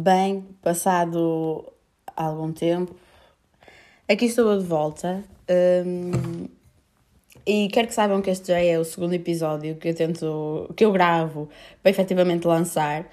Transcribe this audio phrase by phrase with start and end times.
[0.00, 1.72] Bem, passado
[2.14, 2.94] algum tempo,
[4.08, 5.24] aqui estou de volta.
[5.84, 6.46] Um,
[7.44, 10.84] e quero que saibam que este já é o segundo episódio que eu tento, que
[10.84, 11.48] eu gravo
[11.82, 13.06] para efetivamente lançar.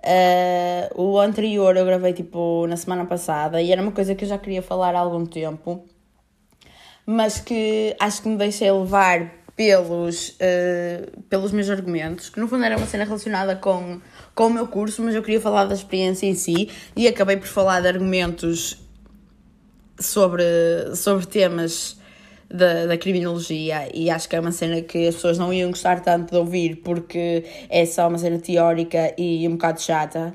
[0.00, 4.28] Uh, o anterior eu gravei tipo na semana passada e era uma coisa que eu
[4.28, 5.84] já queria falar há algum tempo,
[7.06, 12.64] mas que acho que me deixei levar pelos, uh, pelos meus argumentos, que no fundo
[12.64, 14.00] era uma cena relacionada com,
[14.34, 17.46] com o meu curso, mas eu queria falar da experiência em si e acabei por
[17.46, 18.78] falar de argumentos
[19.98, 20.44] sobre,
[20.96, 21.96] sobre temas
[22.52, 26.00] da, da criminologia e acho que é uma cena que as pessoas não iam gostar
[26.00, 30.34] tanto de ouvir porque é só uma cena teórica e um bocado chata.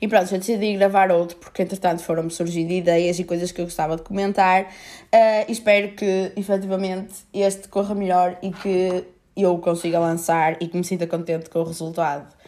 [0.00, 3.64] E pronto, eu decidi gravar outro porque entretanto foram-me surgindo ideias e coisas que eu
[3.64, 4.64] gostava de comentar.
[4.64, 9.04] Uh, e espero que efetivamente este corra melhor e que
[9.36, 12.39] eu consiga lançar e que me sinta contente com o resultado.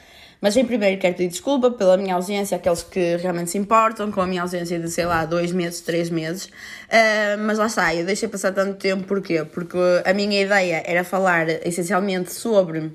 [0.43, 4.21] Mas em primeiro quero pedir desculpa pela minha ausência, aqueles que realmente se importam, com
[4.21, 6.47] a minha ausência de, sei lá, dois meses, três meses.
[6.47, 9.45] Uh, mas lá está, eu deixei passar tanto tempo, porquê?
[9.45, 12.91] Porque a minha ideia era falar essencialmente sobre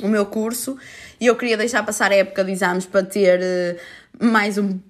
[0.00, 0.78] o meu curso
[1.20, 4.80] e eu queria deixar passar a época de exames para ter uh, mais um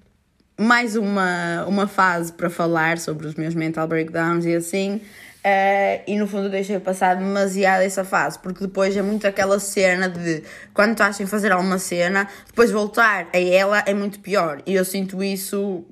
[0.55, 5.01] mais uma, uma fase para falar sobre os meus mental breakdowns e assim.
[5.45, 10.07] Uh, e no fundo deixei passar demasiado essa fase, porque depois é muito aquela cena
[10.07, 10.41] de
[10.73, 14.61] quando estás em fazer alguma cena, depois voltar a ela é muito pior.
[14.65, 15.83] E eu sinto isso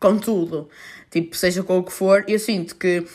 [0.00, 0.70] com tudo,
[1.10, 3.06] tipo, seja com o que for, eu sinto que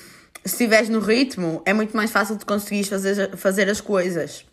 [0.46, 4.46] se estiveres no ritmo é muito mais fácil de conseguir fazer, fazer as coisas.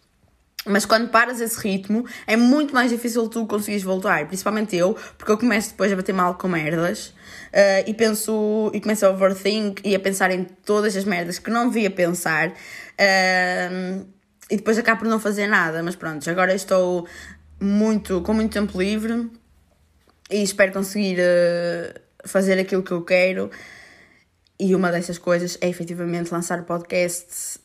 [0.67, 4.27] Mas quando paras esse ritmo, é muito mais difícil tu conseguires voltar.
[4.27, 7.15] Principalmente eu, porque eu começo depois a bater mal com merdas.
[7.53, 11.51] Uh, e penso, e começo a overthink e a pensar em todas as merdas que
[11.51, 12.49] não devia pensar.
[12.49, 14.07] Uh,
[14.51, 15.83] e depois acabo por não fazer nada.
[15.83, 17.07] Mas pronto, agora estou
[17.61, 19.31] muito, com muito tempo livre.
[20.29, 23.51] E espero conseguir uh, fazer aquilo que eu quero.
[24.59, 27.59] E uma dessas coisas é efetivamente lançar podcasts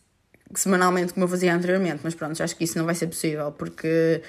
[0.55, 4.21] semanalmente como eu fazia anteriormente, mas pronto, acho que isso não vai ser possível porque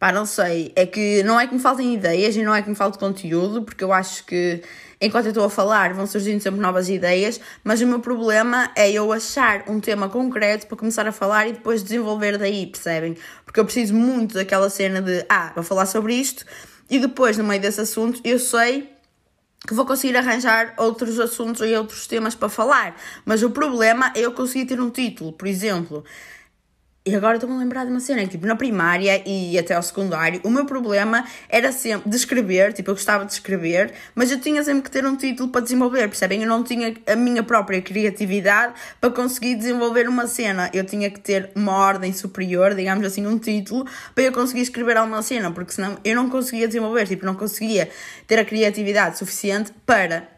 [0.00, 2.70] pá, não sei, é que não é que me faltem ideias e não é que
[2.70, 4.62] me falte conteúdo, porque eu acho que
[4.98, 8.90] enquanto eu estou a falar vão surgindo sempre novas ideias, mas o meu problema é
[8.90, 13.14] eu achar um tema concreto para começar a falar e depois desenvolver daí, percebem?
[13.44, 16.46] Porque eu preciso muito daquela cena de, ah, vou falar sobre isto
[16.88, 18.99] e depois no meio desse assunto eu sei
[19.70, 22.96] que vou conseguir arranjar outros assuntos e outros temas para falar.
[23.24, 26.04] Mas o problema é eu conseguir ter um título, por exemplo.
[27.02, 30.38] E agora estou-me a lembrar de uma cena, tipo, na primária e até ao secundário,
[30.44, 34.62] o meu problema era sempre de escrever, tipo, eu gostava de escrever, mas eu tinha
[34.62, 36.42] sempre que ter um título para desenvolver, percebem?
[36.42, 40.70] Eu não tinha a minha própria criatividade para conseguir desenvolver uma cena.
[40.74, 44.98] Eu tinha que ter uma ordem superior, digamos assim, um título, para eu conseguir escrever
[44.98, 47.88] alguma cena, porque senão eu não conseguia desenvolver, tipo, não conseguia
[48.26, 50.28] ter a criatividade suficiente para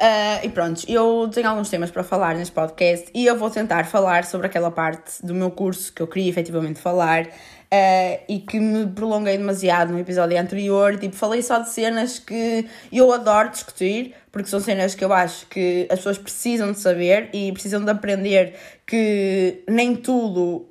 [0.00, 3.84] Uh, e pronto, eu tenho alguns temas para falar neste podcast e eu vou tentar
[3.84, 8.58] falar sobre aquela parte do meu curso que eu queria efetivamente falar uh, e que
[8.58, 10.98] me prolonguei demasiado no episódio anterior.
[10.98, 15.46] Tipo, falei só de cenas que eu adoro discutir, porque são cenas que eu acho
[15.48, 18.54] que as pessoas precisam de saber e precisam de aprender
[18.86, 20.69] que nem tudo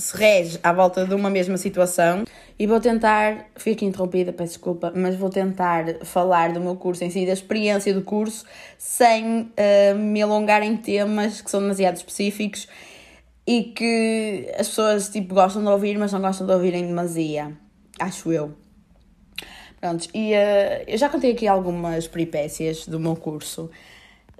[0.00, 2.24] se rege à volta de uma mesma situação.
[2.58, 7.10] E vou tentar, aqui interrompida, peço desculpa, mas vou tentar falar do meu curso em
[7.10, 8.44] si, da experiência do curso,
[8.78, 12.68] sem uh, me alongar em temas que são demasiado específicos
[13.46, 17.52] e que as pessoas tipo, gostam de ouvir, mas não gostam de ouvir em demasia.
[17.98, 18.54] Acho eu.
[19.80, 23.70] Pronto, e uh, eu já contei aqui algumas peripécias do meu curso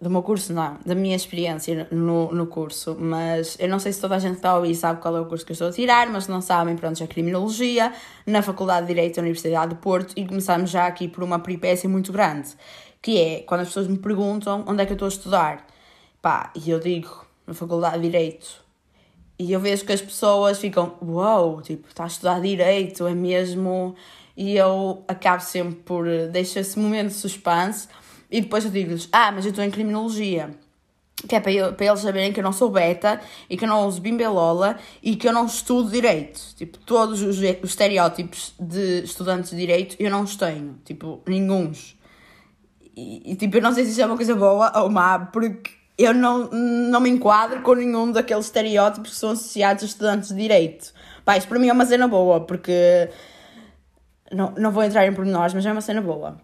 [0.01, 4.01] do meu curso, não, da minha experiência no, no curso, mas eu não sei se
[4.01, 5.73] toda a gente está a ouvir sabe qual é o curso que eu estou a
[5.73, 7.93] tirar, mas se não sabem, pronto, é Criminologia,
[8.27, 11.89] na Faculdade de Direito da Universidade de Porto, e começamos já aqui por uma peripécia
[11.89, 12.51] muito grande,
[13.03, 15.67] que é quando as pessoas me perguntam onde é que eu estou a estudar,
[16.23, 18.65] pá, e eu digo, na Faculdade de Direito,
[19.39, 23.15] e eu vejo que as pessoas ficam, uau, wow, tipo, está a estudar Direito, é
[23.15, 23.95] mesmo...
[24.37, 27.89] E eu acabo sempre por deixar esse momento de suspense,
[28.31, 30.51] e depois eu digo-lhes: Ah, mas eu estou em criminologia.
[31.29, 33.69] Que é para, eu, para eles saberem que eu não sou beta e que eu
[33.69, 36.41] não uso bimbelola e que eu não estudo direito.
[36.57, 40.79] Tipo, todos os, os estereótipos de estudantes de direito eu não os tenho.
[40.85, 41.99] Tipo, nenhums.
[42.97, 45.71] E, e, tipo, eu não sei se isso é uma coisa boa ou má, porque
[45.99, 50.37] eu não, não me enquadro com nenhum daqueles estereótipos que são associados a estudantes de
[50.37, 50.93] direito.
[51.25, 53.11] Pá, isso para mim é uma cena boa, porque.
[54.33, 56.41] Não, não vou entrar em pormenores, mas é uma cena boa.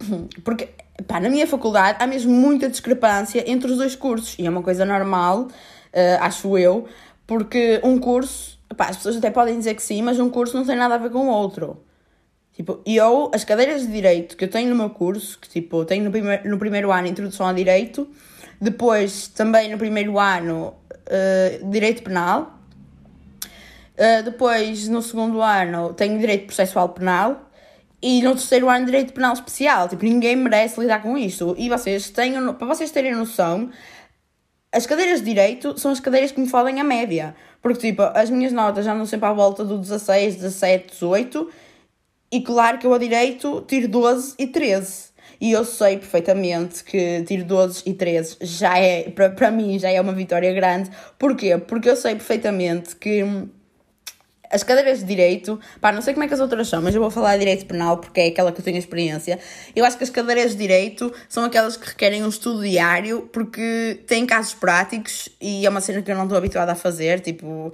[0.42, 0.70] Porque
[1.06, 4.62] pá, na minha faculdade há mesmo muita discrepância entre os dois cursos e é uma
[4.62, 5.48] coisa normal, uh,
[6.20, 6.86] acho eu,
[7.26, 10.64] porque um curso pá, as pessoas até podem dizer que sim, mas um curso não
[10.64, 11.82] tem nada a ver com o outro.
[12.52, 16.04] Tipo, eu, as cadeiras de Direito que eu tenho no meu curso, que tipo, tenho
[16.04, 16.10] no
[16.50, 18.08] no primeiro ano Introdução ao Direito,
[18.60, 22.58] depois também no primeiro ano uh, Direito Penal,
[23.94, 27.49] uh, depois no segundo ano tenho Direito Processual Penal,
[28.02, 29.88] e no terceiro ano Direito Penal Especial.
[29.88, 31.54] Tipo, ninguém merece lidar com isto.
[31.58, 33.70] E vocês tenham, para vocês terem noção,
[34.72, 37.34] as cadeiras de Direito são as cadeiras que me fodem a média.
[37.60, 41.50] Porque, tipo, as minhas notas já andam sempre à volta do 16, 17, 18.
[42.32, 45.10] E claro que eu a Direito tiro 12 e 13.
[45.40, 50.00] E eu sei perfeitamente que tiro 12 e 13 já é, para mim, já é
[50.00, 50.90] uma vitória grande.
[51.18, 51.56] Porquê?
[51.58, 53.24] Porque eu sei perfeitamente que
[54.50, 57.00] as cadeiras de direito, pá, não sei como é que as outras são, mas eu
[57.00, 59.38] vou falar de direito penal porque é aquela que eu tenho experiência.
[59.76, 64.00] Eu acho que as cadeiras de direito são aquelas que requerem um estudo diário porque
[64.08, 67.20] têm casos práticos e é uma cena que eu não estou habituada a fazer.
[67.20, 67.72] Tipo,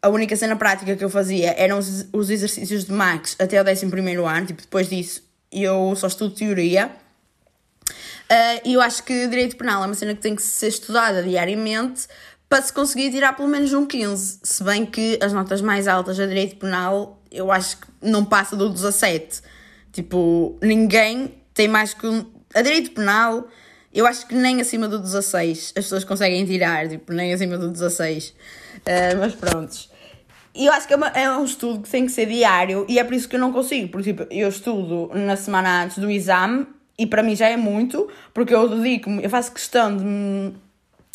[0.00, 3.64] a, única cena prática que eu fazia eram os, os exercícios de Max até o
[3.68, 3.86] 11
[4.24, 6.90] ano, tipo, depois disso eu só estudo teoria.
[8.28, 11.22] Uh, e eu acho que direito penal é uma cena que tem que ser estudada
[11.22, 12.08] diariamente
[12.48, 14.40] para se conseguir tirar pelo menos um 15.
[14.42, 18.56] Se bem que as notas mais altas a direito penal eu acho que não passa
[18.56, 19.42] do 17.
[19.92, 22.24] Tipo, ninguém tem mais que um.
[22.54, 23.46] A direito penal,
[23.92, 27.70] eu acho que nem acima do 16 as pessoas conseguem tirar, tipo, nem acima do
[27.70, 28.28] 16.
[28.28, 28.34] Uh,
[28.86, 29.90] ah, mas prontos.
[30.54, 32.98] E eu acho que é, uma, é, um estudo que tem que ser diário e
[32.98, 33.88] é por isso que eu não consigo.
[33.88, 36.66] Porque, tipo, eu estudo na semana antes do exame
[36.98, 40.54] e para mim já é muito, porque eu dedico eu faço questão de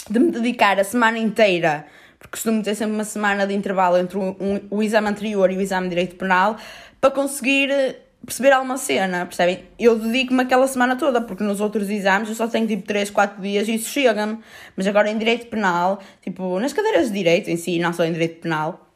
[0.10, 1.86] de me dedicar a semana inteira,
[2.18, 5.58] porque costumo ter sempre uma semana de intervalo entre um, um, o exame anterior e
[5.58, 6.58] o exame de Direito Penal,
[7.00, 9.64] para conseguir eh, perceber alguma cena, percebem?
[9.80, 13.42] Eu dedico-me aquela semana toda, porque nos outros exames eu só tenho tipo 3, 4
[13.42, 14.40] dias e isso chega-me.
[14.76, 18.14] Mas agora em Direito Penal, tipo, nas cadeiras de Direito em si, não só em
[18.14, 18.88] Direito Penal,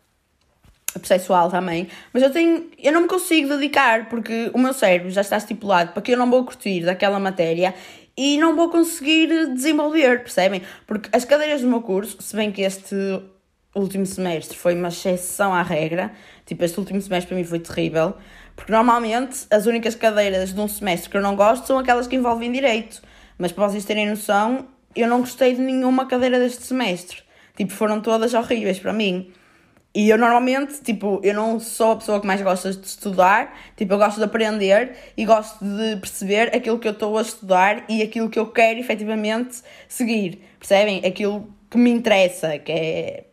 [1.00, 5.22] processual também, mas eu tenho, eu não me consigo dedicar porque o meu cérebro já
[5.22, 7.74] está estipulado para que eu não vou curtir daquela matéria
[8.18, 10.62] e não vou conseguir desenvolver, percebem?
[10.88, 12.96] Porque as cadeiras do meu curso, se bem que este
[13.76, 16.12] último semestre foi uma exceção à regra,
[16.46, 18.16] tipo, este último semestre para mim foi terrível,
[18.56, 22.16] porque normalmente as únicas cadeiras de um semestre que eu não gosto são aquelas que
[22.16, 23.02] envolvem direito,
[23.38, 27.18] mas para vocês terem noção, eu não gostei de nenhuma cadeira deste semestre,
[27.58, 29.34] tipo, foram todas horríveis para mim.
[29.96, 33.94] E eu normalmente, tipo, eu não sou a pessoa que mais gosta de estudar, tipo,
[33.94, 38.04] eu gosto de aprender e gosto de perceber aquilo que eu estou a estudar e
[38.04, 41.02] aquilo que eu quero efetivamente seguir, percebem?
[41.06, 43.24] Aquilo que me interessa, que é,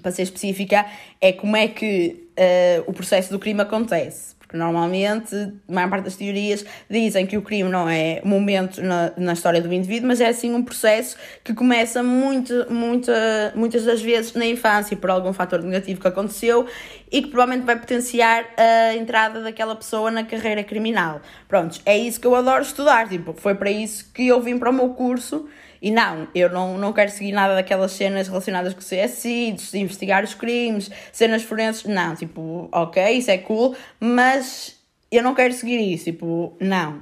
[0.00, 0.86] para ser específica,
[1.20, 4.35] é como é que uh, o processo do crime acontece.
[4.46, 5.34] Porque normalmente,
[5.68, 9.60] a maior parte das teorias dizem que o crime não é momento na, na história
[9.60, 13.10] do indivíduo, mas é sim um processo que começa muito, muito,
[13.56, 16.64] muitas das vezes na infância por algum fator negativo que aconteceu
[17.10, 21.20] e que provavelmente vai potenciar a entrada daquela pessoa na carreira criminal.
[21.48, 23.08] Pronto, é isso que eu adoro estudar.
[23.08, 25.48] Tipo, foi para isso que eu vim para o meu curso
[25.86, 30.34] e não, eu não, não quero seguir nada daquelas cenas relacionadas com de investigar os
[30.34, 31.84] crimes, cenas forenses.
[31.84, 34.80] Não, tipo, ok, isso é cool, mas
[35.12, 36.06] eu não quero seguir isso.
[36.06, 36.98] Tipo, não.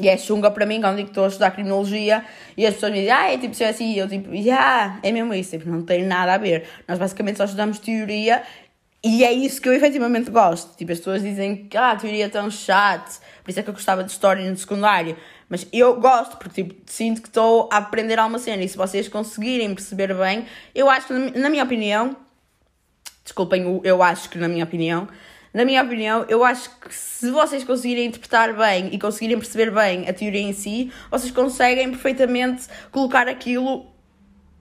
[0.00, 2.24] E é chunga para mim quando digo que estou a estudar criminologia
[2.56, 3.84] e as pessoas me dizem, ah, é tipo CSI.
[3.84, 5.56] E eu tipo, já, yeah, é mesmo isso.
[5.56, 6.64] Tipo, não tem nada a ver.
[6.88, 8.42] Nós basicamente só estudamos teoria
[9.04, 10.74] e é isso que eu efetivamente gosto.
[10.76, 13.68] Tipo, as pessoas dizem que ah, a teoria é tão chata, por isso é que
[13.68, 15.14] eu gostava de história no secundário.
[15.46, 18.62] Mas eu gosto, porque tipo, sinto que estou a aprender alguma cena.
[18.62, 22.16] E se vocês conseguirem perceber bem, eu acho na minha opinião,
[23.22, 25.06] desculpem, eu acho que, na minha opinião,
[25.52, 30.08] na minha opinião, eu acho que se vocês conseguirem interpretar bem e conseguirem perceber bem
[30.08, 33.86] a teoria em si, vocês conseguem perfeitamente colocar aquilo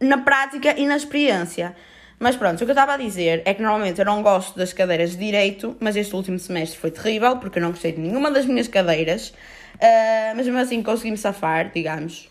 [0.02, 1.76] na prática e na experiência.
[2.20, 4.72] Mas pronto, o que eu estava a dizer é que normalmente eu não gosto das
[4.72, 8.32] cadeiras de direito, mas este último semestre foi terrível porque eu não gostei de nenhuma
[8.32, 12.30] das minhas cadeiras, uh, mas mesmo assim consegui-me safar, digamos.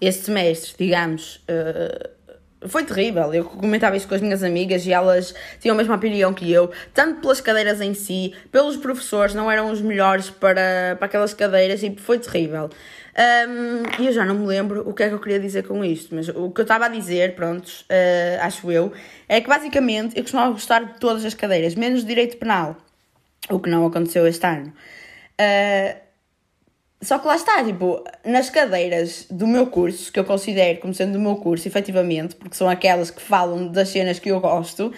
[0.00, 2.18] Este semestre, digamos, uh,
[2.66, 3.32] foi terrível.
[3.32, 6.70] Eu comentava isso com as minhas amigas e elas tinham a mesma opinião que eu,
[6.92, 11.82] tanto pelas cadeiras em si, pelos professores, não eram os melhores para, para aquelas cadeiras
[11.82, 12.70] e foi terrível.
[13.18, 15.84] E um, eu já não me lembro o que é que eu queria dizer com
[15.84, 18.92] isto, mas o que eu estava a dizer, prontos, uh, acho eu,
[19.28, 22.76] é que basicamente eu costumava gostar de todas as cadeiras, menos direito penal,
[23.50, 24.72] o que não aconteceu este ano.
[25.40, 25.98] Uh,
[27.02, 31.14] só que lá está, tipo, nas cadeiras do meu curso, que eu considero como sendo
[31.14, 34.92] do meu curso, efetivamente, porque são aquelas que falam das cenas que eu gosto,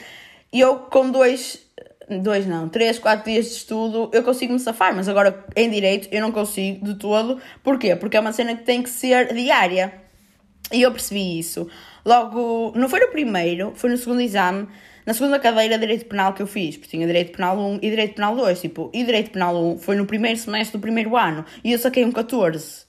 [0.52, 1.69] eu com dois
[2.18, 6.08] dois não, três, quatro dias de estudo, eu consigo me safar, mas agora em direito
[6.10, 7.40] eu não consigo de todo.
[7.62, 7.94] Porquê?
[7.94, 9.92] Porque é uma cena que tem que ser diária.
[10.72, 11.68] E eu percebi isso.
[12.04, 14.68] Logo, não foi no primeiro, foi no segundo exame,
[15.04, 17.90] na segunda cadeira de Direito Penal que eu fiz, porque tinha Direito Penal 1 e
[17.90, 18.60] Direito Penal 2.
[18.60, 22.04] Tipo, e Direito Penal 1 foi no primeiro semestre do primeiro ano e eu saquei
[22.04, 22.84] um 14.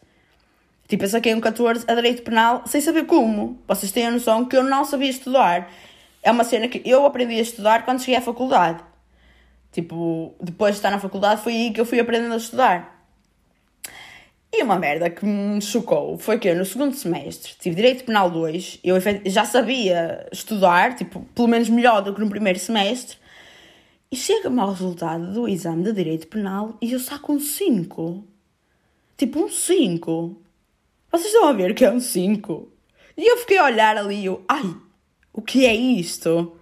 [0.88, 3.60] Tipo, eu saquei um 14 a Direito Penal sem saber como.
[3.68, 5.72] Vocês têm a noção que eu não sabia estudar.
[6.22, 8.84] É uma cena que eu aprendi a estudar quando cheguei à faculdade.
[9.72, 13.02] Tipo, depois de estar na faculdade foi aí que eu fui aprendendo a estudar.
[14.54, 18.30] E uma merda que me chocou foi que eu, no segundo semestre, tive Direito Penal
[18.30, 23.16] 2, eu já sabia estudar, tipo, pelo menos melhor do que no primeiro semestre,
[24.12, 28.26] e chega-me ao resultado do exame de Direito Penal e eu saco um 5.
[29.16, 30.42] Tipo, um 5.
[31.10, 32.68] Vocês estão a ver que é um 5?
[33.16, 34.76] E eu fiquei a olhar ali e eu, ai,
[35.32, 36.58] o que é isto?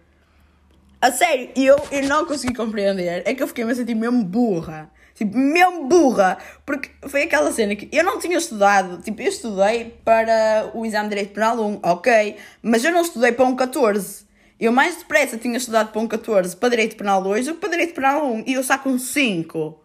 [1.01, 3.23] A sério, eu, eu não consegui compreender.
[3.25, 4.91] É que eu fiquei me sentir mesmo burra.
[5.15, 6.37] Tipo, mesmo burra.
[6.65, 9.01] Porque foi aquela cena que eu não tinha estudado.
[9.01, 12.35] Tipo, eu estudei para o exame de Direito Penal 1, ok.
[12.61, 14.27] Mas eu não estudei para um 14.
[14.59, 17.69] Eu mais depressa tinha estudado para um 14 para Direito Penal 2 do que para
[17.69, 18.43] Direito Penal 1.
[18.45, 19.79] E eu saco um 5.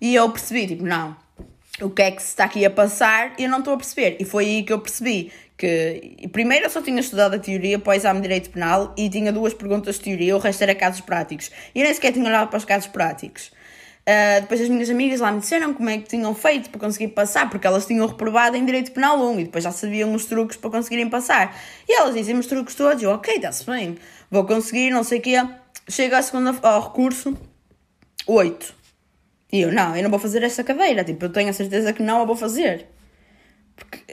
[0.00, 1.16] E eu percebi, tipo, não.
[1.80, 3.34] O que é que se está aqui a passar?
[3.36, 4.16] Eu não estou a perceber.
[4.20, 7.92] E foi aí que eu percebi que primeiro eu só tinha estudado a teoria para
[7.92, 11.00] o exame de direito penal e tinha duas perguntas de teoria, o resto era casos
[11.02, 11.52] práticos.
[11.72, 13.52] E eu nem sequer tinha olhado para os casos práticos.
[14.02, 17.08] Uh, depois as minhas amigas lá me disseram como é que tinham feito para conseguir
[17.08, 20.56] passar, porque elas tinham reprovado em Direito Penal 1 e depois já sabiam os truques
[20.56, 21.56] para conseguirem passar.
[21.88, 23.96] E elas dizem os truques todos, eu, ok, está-se bem,
[24.28, 25.36] vou conseguir, não sei o quê.
[25.88, 27.38] Chega à segunda, ao recurso,
[28.26, 28.74] 8.
[29.52, 32.02] E eu, não, eu não vou fazer essa cadeira, tipo, eu tenho a certeza que
[32.02, 32.88] não a vou fazer.
[33.76, 34.11] Porque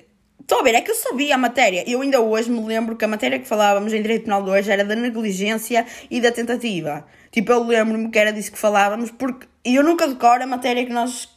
[0.50, 1.84] Estou a ver, é que eu sabia a matéria.
[1.88, 4.84] Eu ainda hoje me lembro que a matéria que falávamos em Direito Penal 2 era
[4.84, 7.06] da negligência e da tentativa.
[7.30, 10.92] Tipo, eu lembro-me que era disso que falávamos, porque eu nunca decoro a matéria que
[10.92, 11.30] nós,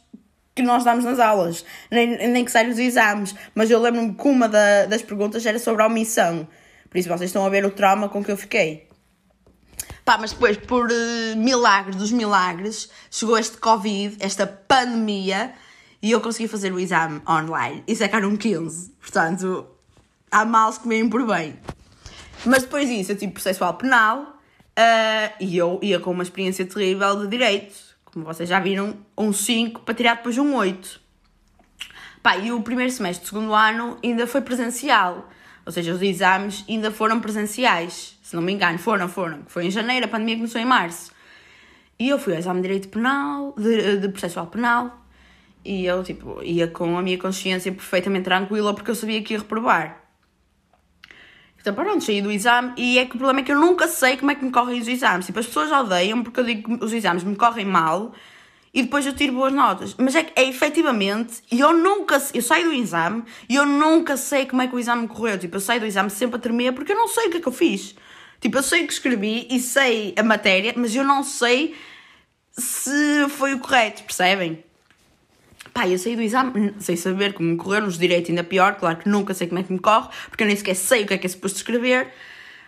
[0.55, 3.35] que nós damos nas aulas, nem, nem que saia os exames.
[3.53, 6.47] Mas eu lembro-me que uma da, das perguntas era sobre a omissão.
[6.89, 8.87] Por isso vocês estão a ver o trauma com que eu fiquei.
[10.03, 15.53] Pá, mas depois, por uh, milagres dos milagres, chegou este Covid, esta pandemia,
[16.03, 18.91] e eu consegui fazer o exame online e sacaram 15.
[18.99, 19.65] Portanto,
[20.29, 21.57] há males que vêm por bem.
[22.45, 24.37] Mas depois disso, eu tive processual penal
[24.77, 27.73] uh, e eu ia com uma experiência terrível de direito.
[28.03, 30.99] Como vocês já viram, um 5 para tirar depois um 8.
[32.21, 35.29] Pá, e o primeiro semestre do segundo ano ainda foi presencial.
[35.65, 38.19] Ou seja, os exames ainda foram presenciais.
[38.21, 39.43] Se não me engano, foram, foram.
[39.47, 41.13] Foi em janeiro, a pandemia começou em março.
[41.97, 45.02] E eu fui ao exame de direito penal, de, de processual penal,
[45.65, 49.39] e eu, tipo, ia com a minha consciência perfeitamente tranquila porque eu sabia que ia
[49.39, 50.03] reprovar.
[51.59, 54.17] Então, pronto, saí do exame e é que o problema é que eu nunca sei
[54.17, 55.25] como é que me correm os exames.
[55.25, 58.13] Tipo, as pessoas odeiam porque eu digo que os exames me correm mal
[58.73, 59.95] e depois eu tiro boas notas.
[59.97, 64.45] Mas é que, é efetivamente, eu nunca, eu saio do exame e eu nunca sei
[64.45, 65.39] como é que o exame me correu.
[65.39, 67.39] Tipo, eu saio do exame sempre a tremer porque eu não sei o que é
[67.39, 67.95] que eu fiz.
[68.41, 71.75] Tipo, eu sei que escrevi e sei a matéria, mas eu não sei
[72.57, 74.61] se foi o correto, percebem?
[75.73, 78.97] Pá, eu saí do exame sem saber como me correr, nos direitos ainda pior, claro
[78.97, 81.15] que nunca sei como é que me corre, porque eu nem sequer sei o que
[81.15, 82.13] é que é suposto escrever.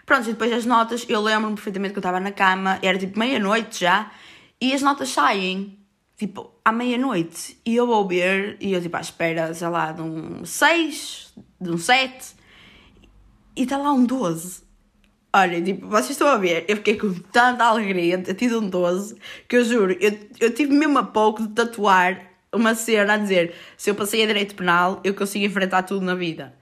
[0.07, 3.19] Pronto, e depois as notas, eu lembro-me perfeitamente que eu estava na cama, era tipo
[3.19, 4.11] meia-noite já,
[4.59, 5.77] e as notas saem,
[6.17, 7.59] tipo, à meia-noite.
[7.63, 11.69] E eu vou ver, e eu tipo, à espera, sei lá, de um 6, de
[11.69, 12.35] um 7,
[13.55, 14.63] e está lá um 12.
[15.31, 18.69] Olha, tipo, vocês estão a ver, eu fiquei com tanta alegria de ter tido um
[18.69, 19.15] 12,
[19.47, 23.53] que eu juro, eu, eu tive mesmo a pouco de tatuar uma cena a dizer:
[23.77, 26.53] se eu passei a direito penal, eu consigo enfrentar tudo na vida.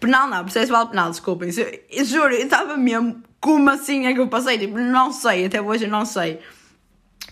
[0.00, 1.50] Penal não, processual penal, desculpem.
[1.56, 4.58] Eu, eu juro, eu estava mesmo, como assim é que eu passei?
[4.58, 6.38] Tipo, não sei, até hoje eu não sei.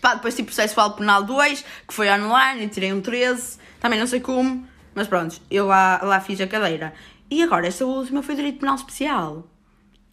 [0.01, 4.07] Pá, depois tive processual penal 2, que foi online, e tirei um 13, também não
[4.07, 6.93] sei como, mas pronto, eu lá, lá fiz a cadeira.
[7.31, 9.49] E agora, esta última foi direito penal especial.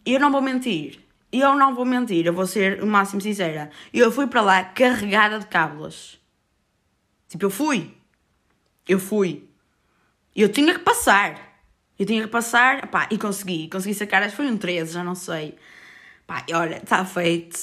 [0.04, 1.00] Eu não vou mentir.
[1.32, 3.70] Eu não vou mentir, eu vou ser o máximo sincera.
[3.92, 6.20] Eu fui para lá carregada de cábulas.
[7.34, 7.90] Tipo, eu fui.
[8.88, 9.48] Eu fui.
[10.36, 11.58] Eu tinha que passar.
[11.98, 13.68] Eu tinha que passar, pá, e consegui.
[13.68, 15.56] Consegui sacar, acho que foi um 13, já não sei.
[16.28, 17.58] Pá, e olha, está feito.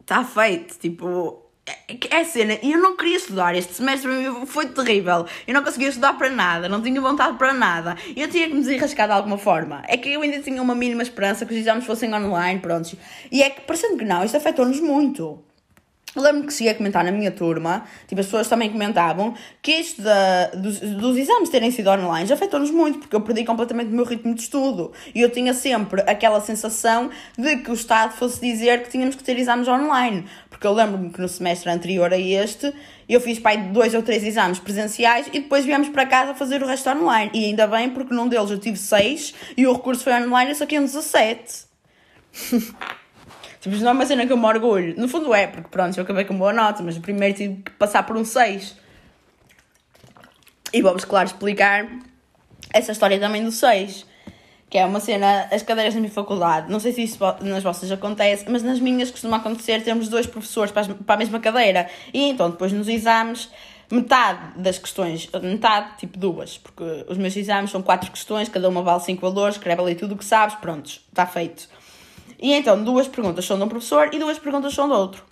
[0.00, 0.78] Está feito.
[0.78, 2.58] Tipo, é, é cena.
[2.62, 3.54] E eu não queria estudar.
[3.54, 4.10] Este semestre
[4.46, 5.26] foi terrível.
[5.46, 6.66] Eu não conseguia estudar para nada.
[6.66, 7.98] Não tinha vontade para nada.
[8.16, 9.82] Eu tinha que me desenrascar de alguma forma.
[9.86, 12.94] É que eu ainda tinha uma mínima esperança que os exames fossem online, prontos.
[13.30, 15.44] E é que, parecendo que não, isto afetou-nos muito.
[16.14, 19.70] Eu lembro que cheguei a comentar na minha turma, tipo, as pessoas também comentavam, que
[19.70, 23.92] isto da, dos, dos exames terem sido online já afetou-nos muito, porque eu perdi completamente
[23.92, 24.92] o meu ritmo de estudo.
[25.14, 29.22] E eu tinha sempre aquela sensação de que o Estado fosse dizer que tínhamos que
[29.22, 30.24] ter exames online.
[30.48, 32.74] Porque eu lembro-me que no semestre anterior a este,
[33.08, 36.66] eu fiz pai dois ou três exames presenciais e depois viemos para casa fazer o
[36.66, 37.30] resto online.
[37.32, 40.52] E ainda bem, porque num deles eu tive seis e o recurso foi online e
[40.52, 41.70] eu saquei um 17.
[43.60, 44.94] Tipo, não é uma cena que eu me orgulho.
[44.98, 48.02] No fundo é, porque pronto, eu acabei com boa nota, mas primeiro tive que passar
[48.04, 48.74] por um 6.
[50.72, 51.86] E vou-vos, claro, explicar
[52.72, 54.06] essa história também do 6.
[54.70, 57.90] Que é uma cena, as cadeiras na minha faculdade, não sei se isso nas vossas
[57.90, 61.90] acontece, mas nas minhas costuma acontecer termos dois professores para a mesma cadeira.
[62.14, 63.50] E então, depois nos exames,
[63.90, 68.80] metade das questões, metade, tipo duas, porque os meus exames são quatro questões, cada uma
[68.80, 71.68] vale cinco valores, escreve ali tudo o que sabes, prontos, está feito.
[72.40, 75.24] E então, duas perguntas são de um professor e duas perguntas são do outro.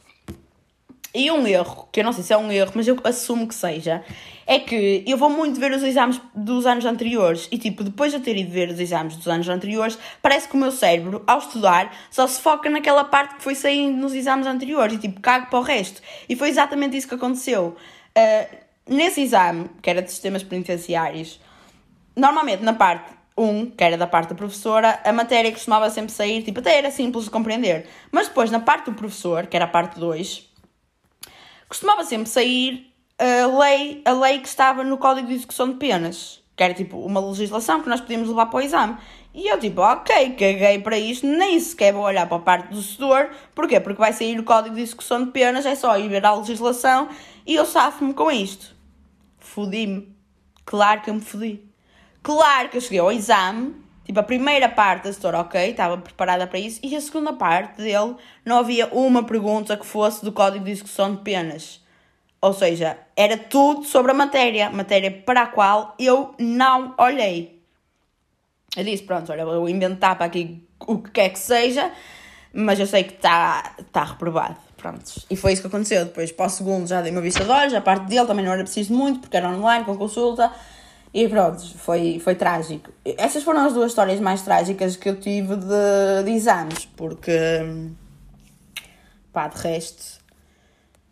[1.14, 3.54] E um erro, que eu não sei se é um erro, mas eu assumo que
[3.54, 4.04] seja,
[4.46, 8.18] é que eu vou muito ver os exames dos anos anteriores e, tipo, depois de
[8.18, 11.38] eu ter ido ver os exames dos anos anteriores, parece que o meu cérebro, ao
[11.38, 15.46] estudar, só se foca naquela parte que foi saindo nos exames anteriores e, tipo, cago
[15.46, 16.02] para o resto.
[16.28, 17.74] E foi exatamente isso que aconteceu.
[18.16, 21.40] Uh, nesse exame, que era de sistemas penitenciários,
[22.14, 26.42] normalmente na parte 1, que era da parte da professora, a matéria costumava sempre sair,
[26.42, 27.86] tipo, até era simples de compreender.
[28.10, 30.48] Mas depois, na parte do professor, que era a parte 2,
[31.68, 36.42] costumava sempre sair a lei, a lei que estava no Código de Execução de Penas,
[36.56, 38.96] que era tipo uma legislação que nós podíamos levar para o exame.
[39.34, 42.82] E eu tipo, ok, caguei para isto, nem sequer vou olhar para a parte do
[42.82, 43.30] setor.
[43.54, 43.78] Porquê?
[43.78, 47.08] Porque vai sair o Código de Execução de Penas, é só ir ver a legislação
[47.46, 48.74] e eu safo-me com isto.
[49.38, 50.16] Fodi-me.
[50.64, 51.67] Claro que eu me fodi.
[52.28, 56.46] Claro que eu cheguei ao exame, tipo, a primeira parte da história, ok, estava preparada
[56.46, 60.62] para isso, e a segunda parte dele não havia uma pergunta que fosse do Código
[60.62, 61.82] de Execução de Penas.
[62.42, 67.62] Ou seja, era tudo sobre a matéria, matéria para a qual eu não olhei.
[68.76, 71.90] Eu disse, pronto, olha, vou inventar para aqui o que quer que seja,
[72.52, 74.56] mas eu sei que está tá reprovado.
[74.76, 75.02] Pronto.
[75.30, 76.04] E foi isso que aconteceu.
[76.04, 77.72] Depois, para o segundo, já dei uma vista de olhos.
[77.72, 80.52] A parte dele também não era preciso muito, porque era online, com consulta.
[81.12, 82.90] E pronto, foi, foi trágico.
[83.04, 87.32] Essas foram as duas histórias mais trágicas que eu tive de, de exames, porque.
[89.32, 90.18] pá, de resto.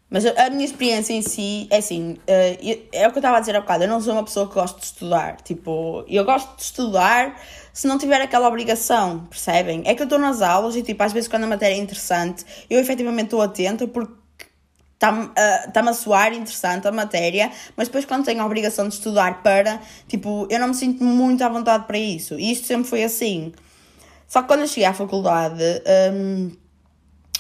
[0.09, 3.39] Mas a, a minha experiência em si é assim: uh, é o que eu estava
[3.39, 3.85] a dizer há bocado.
[3.85, 5.41] Eu não sou uma pessoa que gosta de estudar.
[5.41, 7.37] Tipo, eu gosto de estudar
[7.73, 9.83] se não tiver aquela obrigação, percebem?
[9.85, 12.45] É que eu estou nas aulas e, tipo, às vezes quando a matéria é interessante,
[12.71, 14.15] eu efetivamente estou atenta porque
[14.97, 18.95] está-me uh, tá a soar interessante a matéria, mas depois quando tenho a obrigação de
[18.95, 22.35] estudar para, tipo, eu não me sinto muito à vontade para isso.
[22.39, 23.53] E isto sempre foi assim.
[24.27, 25.63] Só que quando eu cheguei à faculdade,
[26.13, 26.51] um,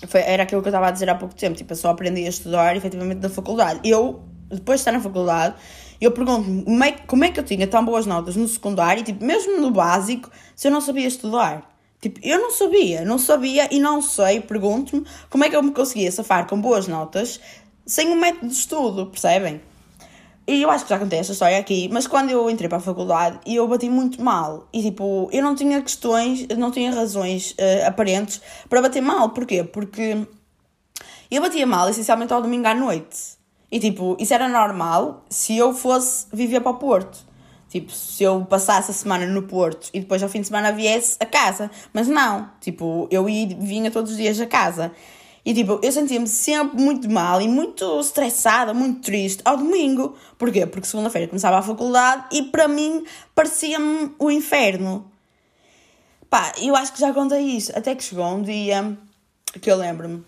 [0.07, 2.27] foi, era aquilo que eu estava a dizer há pouco tempo, tipo, eu só aprendi
[2.27, 3.81] a estudar efetivamente na faculdade.
[3.83, 5.55] Eu, depois de estar na faculdade,
[6.01, 9.25] eu pergunto-me como é, como é que eu tinha tão boas notas no secundário, tipo,
[9.25, 11.76] mesmo no básico, se eu não sabia estudar.
[12.07, 15.73] Tipo, eu não sabia, não sabia e não sei, pergunto-me, como é que eu me
[15.73, 17.40] conseguia safar com boas notas
[17.85, 19.61] sem um método de estudo, percebem?
[20.47, 22.81] E eu acho que já contei esta história aqui, mas quando eu entrei para a
[22.81, 24.69] faculdade, eu bati muito mal.
[24.73, 29.31] E tipo, eu não tinha questões, não tinha razões uh, aparentes para bater mal.
[29.31, 29.64] Porquê?
[29.64, 30.25] Porque
[31.29, 33.37] eu batia mal essencialmente ao domingo à noite.
[33.73, 37.19] E tipo, isso era normal se eu fosse viver para o Porto.
[37.77, 41.19] Tipo, se eu passasse a semana no Porto e depois ao fim de semana viesse
[41.21, 41.71] a casa.
[41.93, 44.93] Mas não, tipo, eu ia, vinha todos os dias a casa.
[45.45, 50.17] E tipo, eu sentia-me sempre muito mal e muito estressada, muito triste ao domingo.
[50.39, 50.65] Porquê?
[50.65, 55.12] Porque segunda-feira começava a faculdade e para mim parecia-me o inferno.
[56.31, 57.73] Pá, eu acho que já contei isso.
[57.77, 58.97] Até que chegou um dia
[59.61, 60.25] que eu lembro-me,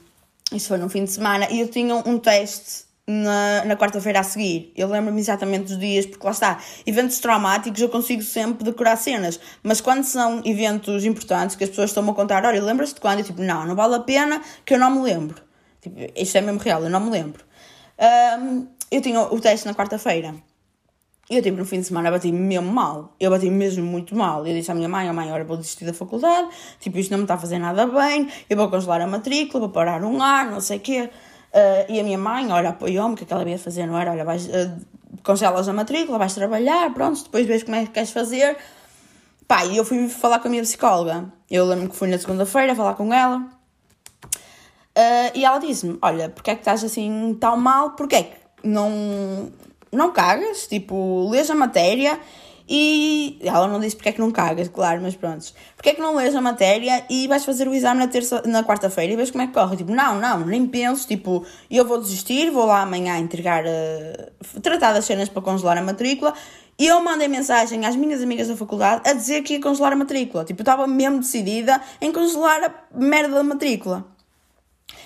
[0.52, 4.22] isso foi no fim de semana, e eu tinha um teste na, na quarta-feira a
[4.22, 4.70] seguir.
[4.76, 9.40] Eu lembro-me exatamente dos dias, porque lá está, eventos traumáticos eu consigo sempre decorar cenas,
[9.62, 13.20] mas quando são eventos importantes que as pessoas estão-me a contar, olha, lembras-te de quando?
[13.20, 15.40] Eu tipo, não, não vale a pena que eu não me lembro.
[15.80, 17.42] Tipo, isto é mesmo real, eu não me lembro.
[17.98, 20.34] Um, eu tinha o teste na quarta-feira.
[21.30, 23.14] Eu, tipo, no fim de semana bati-me mesmo mal.
[23.20, 24.46] Eu bati-me mesmo muito mal.
[24.46, 26.48] Eu disse à minha mãe, oh mãe, olha, vou desistir da faculdade.
[26.80, 28.28] Tipo, isto não me está a fazer nada bem.
[28.48, 31.10] Eu vou congelar a matrícula, vou parar um ano, não sei o quê.
[31.52, 33.98] Uh, e a minha mãe, olha, apoiou-me, o que é que ela ia fazer, não
[33.98, 34.12] era?
[34.12, 34.76] Olha, vais, uh,
[35.22, 38.56] congelas a matrícula, vais trabalhar, pronto, depois vês como é que queres fazer.
[39.46, 41.32] Pá, e eu fui falar com a minha psicóloga.
[41.50, 43.38] Eu lembro que fui na segunda-feira falar com ela.
[44.98, 47.92] Uh, e ela disse-me: Olha, porque é que estás assim tão mal?
[47.92, 49.50] Porque é que não,
[49.90, 50.66] não cagas?
[50.66, 52.20] Tipo, lês a matéria
[52.68, 55.46] E ela não disse porque é que não cagas, claro, mas pronto.
[55.74, 58.62] Porque é que não lês a matéria e vais fazer o exame na, terça, na
[58.62, 59.76] quarta-feira e vês como é que corre?
[59.76, 64.92] Tipo, não, não, nem penso, tipo, eu vou desistir, vou lá amanhã entregar, uh, tratar
[64.92, 66.34] das cenas para congelar a matrícula
[66.78, 69.96] e eu mandei mensagem às minhas amigas da faculdade a dizer que ia congelar a
[69.96, 70.44] matrícula.
[70.44, 74.06] Tipo, eu estava mesmo decidida em congelar a merda da matrícula.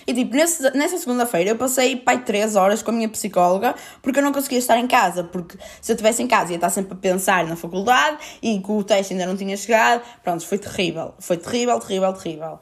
[0.06, 4.18] E tipo, nesse, nessa segunda-feira eu passei pai 3 horas com a minha psicóloga porque
[4.18, 5.24] eu não conseguia estar em casa.
[5.24, 8.70] Porque se eu estivesse em casa ia estar sempre a pensar na faculdade e que
[8.70, 10.02] o teste ainda não tinha chegado.
[10.22, 11.14] Pronto, foi terrível.
[11.18, 12.58] Foi terrível, terrível, terrível.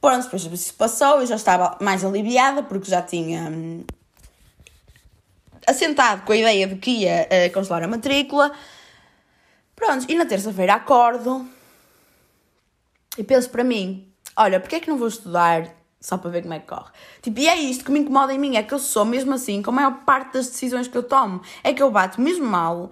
[0.00, 3.84] Pronto, depois isso passou, eu já estava mais aliviada porque já tinha hum,
[5.64, 8.50] assentado com a ideia de que ia uh, congelar a matrícula.
[9.76, 11.48] Pronto, e na terça-feira acordo
[13.16, 15.68] e penso para mim: olha, porque é que não vou estudar
[16.02, 16.90] só para ver como é que corre.
[17.22, 19.62] Tipo, e é isto que me incomoda em mim, é que eu sou mesmo assim,
[19.62, 22.90] com a maior parte das decisões que eu tomo, é que eu bato mesmo mal.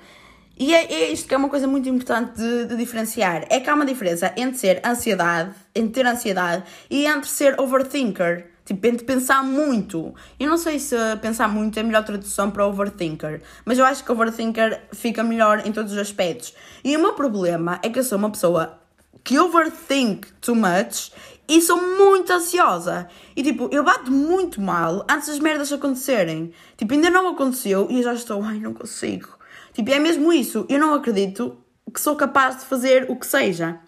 [0.56, 3.46] E é, é isto que é uma coisa muito importante de, de, diferenciar.
[3.50, 8.46] É que há uma diferença entre ser ansiedade, entre ter ansiedade, e entre ser overthinker.
[8.64, 10.14] Tipo, entre pensar muito.
[10.38, 14.04] Eu não sei se pensar muito é a melhor tradução para overthinker, mas eu acho
[14.04, 16.54] que overthinker fica melhor em todos os aspectos.
[16.84, 18.78] E o meu problema é que eu sou uma pessoa
[19.24, 21.10] que overthink too much
[21.50, 23.08] e sou muito ansiosa.
[23.34, 26.52] E tipo, eu bato muito mal antes das merdas acontecerem.
[26.76, 29.36] Tipo, ainda não aconteceu e eu já estou, ai, não consigo.
[29.72, 30.64] Tipo, é mesmo isso.
[30.68, 31.58] Eu não acredito
[31.92, 33.80] que sou capaz de fazer o que seja.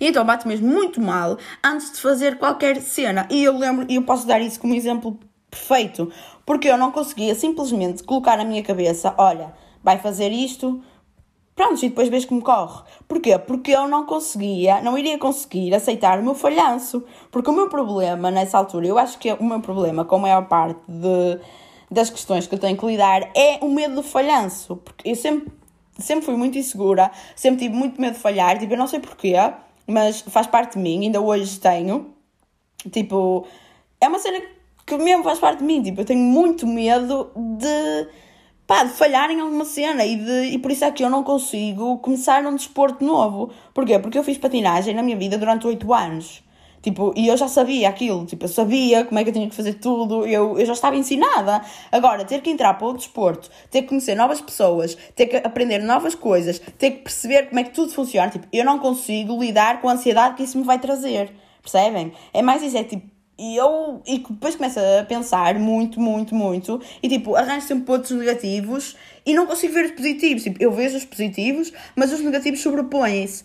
[0.00, 3.28] E então bato mesmo muito mal antes de fazer qualquer cena.
[3.30, 6.10] E eu lembro, e eu posso dar isso como exemplo perfeito,
[6.44, 10.82] porque eu não conseguia simplesmente colocar na minha cabeça: olha, vai fazer isto,
[11.54, 12.82] Pronto, e depois vês como corre.
[13.06, 13.38] Porquê?
[13.38, 17.04] Porque eu não conseguia, não iria conseguir aceitar o meu falhanço.
[17.30, 20.48] Porque o meu problema nessa altura, eu acho que o meu problema com a maior
[20.48, 21.38] parte de,
[21.88, 24.76] das questões que eu tenho que lidar é o medo do falhanço.
[24.78, 25.52] Porque eu sempre,
[25.96, 28.58] sempre fui muito insegura, sempre tive muito medo de falhar.
[28.58, 29.34] Tipo, eu não sei porquê,
[29.86, 32.12] mas faz parte de mim, ainda hoje tenho.
[32.90, 33.46] Tipo,
[34.00, 34.42] é uma cena
[34.84, 35.80] que mesmo faz parte de mim.
[35.84, 38.08] Tipo, eu tenho muito medo de
[38.66, 41.22] pá, de falhar em alguma cena e, de, e por isso é que eu não
[41.22, 43.50] consigo começar um desporto novo.
[43.72, 43.98] Porquê?
[43.98, 46.42] Porque eu fiz patinagem na minha vida durante 8 anos.
[46.84, 49.54] Tipo, e eu já sabia aquilo, tipo, eu sabia como é que eu tinha que
[49.54, 51.62] fazer tudo, eu, eu já estava ensinada.
[51.90, 55.78] Agora, ter que entrar para o desporto, ter que conhecer novas pessoas, ter que aprender
[55.78, 59.80] novas coisas, ter que perceber como é que tudo funciona, tipo, eu não consigo lidar
[59.80, 61.32] com a ansiedade que isso me vai trazer.
[61.62, 62.12] Percebem?
[62.34, 66.80] É mais isso, é tipo, e eu e depois começo a pensar muito, muito, muito,
[67.02, 70.42] e tipo, arranjo sempre pontos negativos e não consigo ver os positivos.
[70.42, 73.44] Tipo, eu vejo os positivos, mas os negativos sobrepõem-se.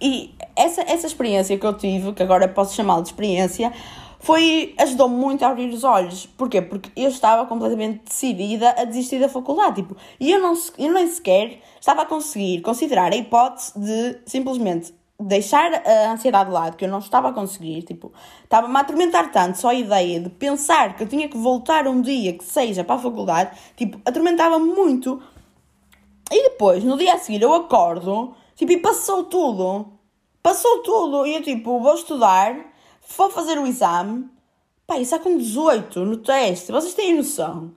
[0.00, 3.72] E essa, essa experiência que eu tive, que agora posso chamá-la de experiência,
[4.20, 6.26] foi ajudou-me muito a abrir os olhos.
[6.26, 6.62] Porquê?
[6.62, 9.82] Porque eu estava completamente decidida a desistir da faculdade.
[9.82, 14.94] Tipo, e eu, não, eu nem sequer estava a conseguir considerar a hipótese de simplesmente
[15.20, 18.12] deixar a ansiedade de lado, que eu não estava a conseguir, tipo,
[18.44, 22.00] estava-me a atormentar tanto só a ideia de pensar que eu tinha que voltar um
[22.00, 25.20] dia que seja para a faculdade, tipo, atormentava-me muito.
[26.30, 29.86] E depois, no dia a seguir, eu acordo, tipo, e passou tudo.
[30.42, 31.26] Passou tudo.
[31.26, 32.56] E eu, tipo, vou estudar,
[33.16, 34.28] vou fazer o exame.
[34.86, 36.72] Pá, isso é com 18 no teste.
[36.72, 37.72] Vocês têm noção?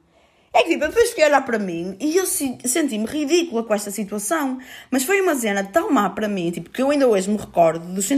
[0.53, 4.59] É que tipo, depois a olhar para mim e eu senti-me ridícula com esta situação.
[4.89, 7.93] Mas foi uma cena tão má para mim, tipo, que eu ainda hoje me recordo
[7.93, 8.09] dos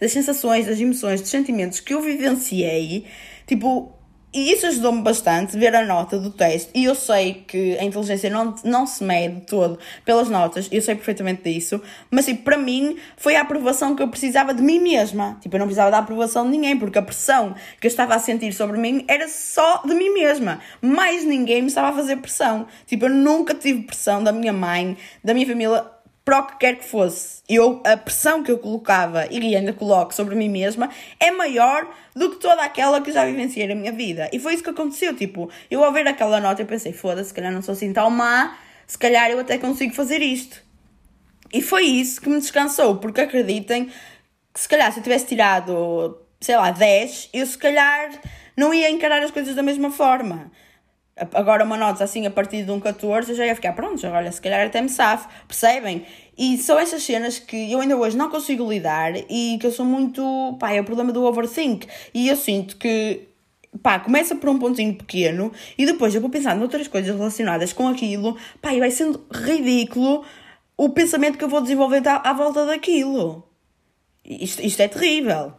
[0.00, 3.04] das sensações, das emoções, dos sentimentos que eu vivenciei.
[3.46, 3.92] Tipo,
[4.32, 6.70] e isso ajudou-me bastante ver a nota do teste.
[6.72, 10.94] E eu sei que a inteligência não, não se mede todo pelas notas, eu sei
[10.94, 11.82] perfeitamente disso.
[12.10, 15.36] Mas, tipo, para mim, foi a aprovação que eu precisava de mim mesma.
[15.40, 18.18] Tipo, eu não precisava da aprovação de ninguém, porque a pressão que eu estava a
[18.20, 20.60] sentir sobre mim era só de mim mesma.
[20.80, 22.66] Mais ninguém me estava a fazer pressão.
[22.86, 25.84] Tipo, eu nunca tive pressão da minha mãe, da minha família
[26.30, 30.14] para o que quer que fosse, eu, a pressão que eu colocava e ainda coloco
[30.14, 30.88] sobre mim mesma
[31.18, 34.30] é maior do que toda aquela que já vivenciei na minha vida.
[34.32, 35.12] E foi isso que aconteceu.
[35.16, 38.08] Tipo, eu ao ver aquela nota, eu pensei, foda-se, se calhar não sou assim tão
[38.10, 40.62] má, se calhar eu até consigo fazer isto.
[41.52, 43.90] E foi isso que me descansou, porque acreditem
[44.54, 48.08] que se calhar se eu tivesse tirado, sei lá, 10, eu se calhar
[48.56, 50.52] não ia encarar as coisas da mesma forma.
[51.34, 54.32] Agora uma nota assim a partir de um 14 eu já ia ficar pronto, olha,
[54.32, 56.06] se calhar até me safo, percebem?
[56.36, 59.84] E são essas cenas que eu ainda hoje não consigo lidar e que eu sou
[59.84, 61.86] muito, pá, é o problema do overthink.
[62.14, 63.28] E eu sinto que,
[63.82, 67.86] pá, começa por um pontinho pequeno e depois eu vou pensando noutras coisas relacionadas com
[67.88, 70.24] aquilo, pá, e vai sendo ridículo
[70.76, 73.46] o pensamento que eu vou desenvolver à, à volta daquilo.
[74.24, 75.52] Isto, isto é terrível.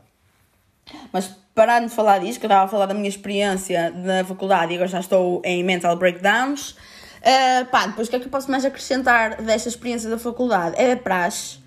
[1.14, 4.72] Mas parando de falar disto, que eu estava a falar da minha experiência na faculdade
[4.72, 6.76] e agora já estou em mental breakdowns,
[7.22, 10.76] Uh, pá, depois o que é que eu posso mais acrescentar desta experiência da faculdade?
[10.78, 11.60] É a praxe.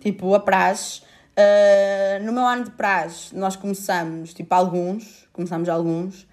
[0.00, 1.00] Tipo, a praxe.
[1.32, 5.26] Uh, no meu ano de praxe, nós começamos, tipo, alguns.
[5.32, 6.28] Começamos alguns.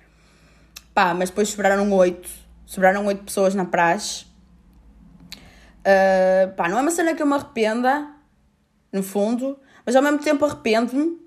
[0.94, 2.30] Pá, mas depois sobraram oito.
[2.66, 4.26] Sobraram oito pessoas na praxe.
[5.80, 8.10] Uh, pá, não é uma cena que eu me arrependa,
[8.92, 11.18] no fundo, mas ao mesmo tempo arrependo-me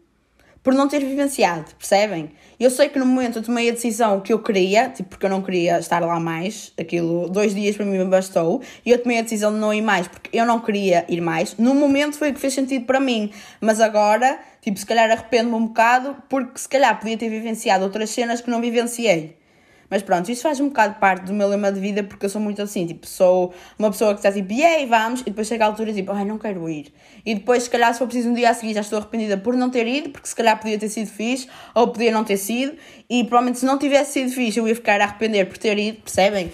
[0.68, 2.31] por não ter vivenciado, percebem?
[2.61, 5.31] Eu sei que no momento eu tomei a decisão que eu queria, tipo, porque eu
[5.31, 9.18] não queria estar lá mais, aquilo, dois dias para mim me bastou, e eu tomei
[9.18, 11.57] a decisão de não ir mais, porque eu não queria ir mais.
[11.57, 15.54] No momento foi o que fez sentido para mim, mas agora, tipo, se calhar arrependo-me
[15.54, 19.38] um bocado, porque se calhar podia ter vivenciado outras cenas que não vivenciei.
[19.90, 22.40] Mas pronto, isso faz um bocado parte do meu lema de vida porque eu sou
[22.40, 25.68] muito assim, tipo, sou uma pessoa que está tipo, aí, vamos, e depois chega a
[25.68, 26.92] altura tipo, ai, não quero ir.
[27.24, 29.55] E depois, se calhar, se for preciso um dia a seguir, já estou arrependida por
[29.55, 32.77] não ter ido, porque se calhar podia ter sido fixe, ou podia não ter sido,
[33.09, 36.03] e provavelmente se não tivesse sido fixe, eu ia ficar a arrepender por ter ido,
[36.03, 36.53] percebem?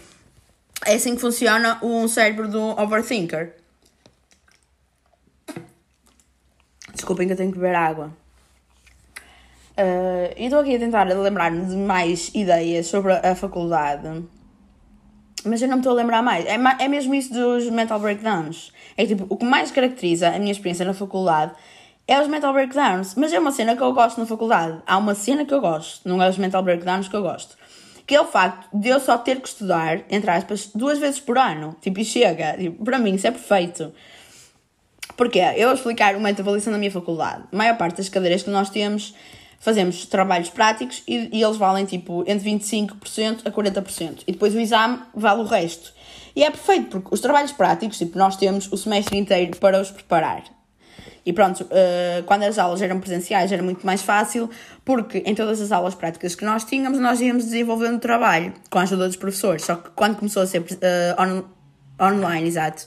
[0.87, 3.55] É assim que funciona um cérebro do overthinker.
[6.93, 8.24] Desculpem que eu tenho que beber água.
[9.77, 14.25] Uh, e estou aqui a tentar lembrar-me de mais ideias sobre a faculdade,
[15.45, 16.47] mas eu não me estou a lembrar mais.
[16.47, 18.73] É, é mesmo isso dos mental breakdowns.
[18.97, 21.53] É tipo, o que mais caracteriza a minha experiência na faculdade
[22.07, 23.15] é os mental breakdowns.
[23.15, 24.81] Mas é uma cena que eu gosto na faculdade.
[24.87, 27.57] Há uma cena que eu gosto, não é os mental breakdowns que eu gosto.
[28.07, 31.37] Que é o facto de eu só ter que estudar, entre aspas, duas vezes por
[31.37, 31.77] ano.
[31.81, 32.57] Tipo, e chega.
[32.57, 33.93] Tipo, para mim isso é perfeito.
[35.17, 35.41] Porquê?
[35.57, 37.45] Eu vou explicar uma avaliação da minha faculdade.
[37.53, 39.15] A maior parte das cadeiras que nós temos
[39.65, 44.23] fazemos trabalhos práticos e, e eles valem tipo entre 25% a 40%.
[44.27, 45.91] E depois o exame vale o resto.
[46.37, 49.91] E é perfeito, porque os trabalhos práticos, tipo, nós temos o semestre inteiro para os
[49.91, 50.45] preparar.
[51.25, 54.51] E pronto, uh, quando as aulas eram presenciais era muito mais fácil,
[54.85, 58.83] porque em todas as aulas práticas que nós tínhamos, nós íamos desenvolvendo trabalho com a
[58.83, 59.65] ajuda dos professores.
[59.65, 61.45] Só que quando começou a ser uh, on,
[62.07, 62.87] online, exato,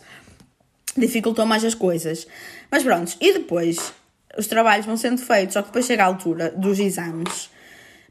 [0.96, 2.28] dificultou mais as coisas.
[2.70, 3.94] Mas pronto, e depois
[4.38, 7.50] os trabalhos vão sendo feitos, só que depois chega a altura dos exames.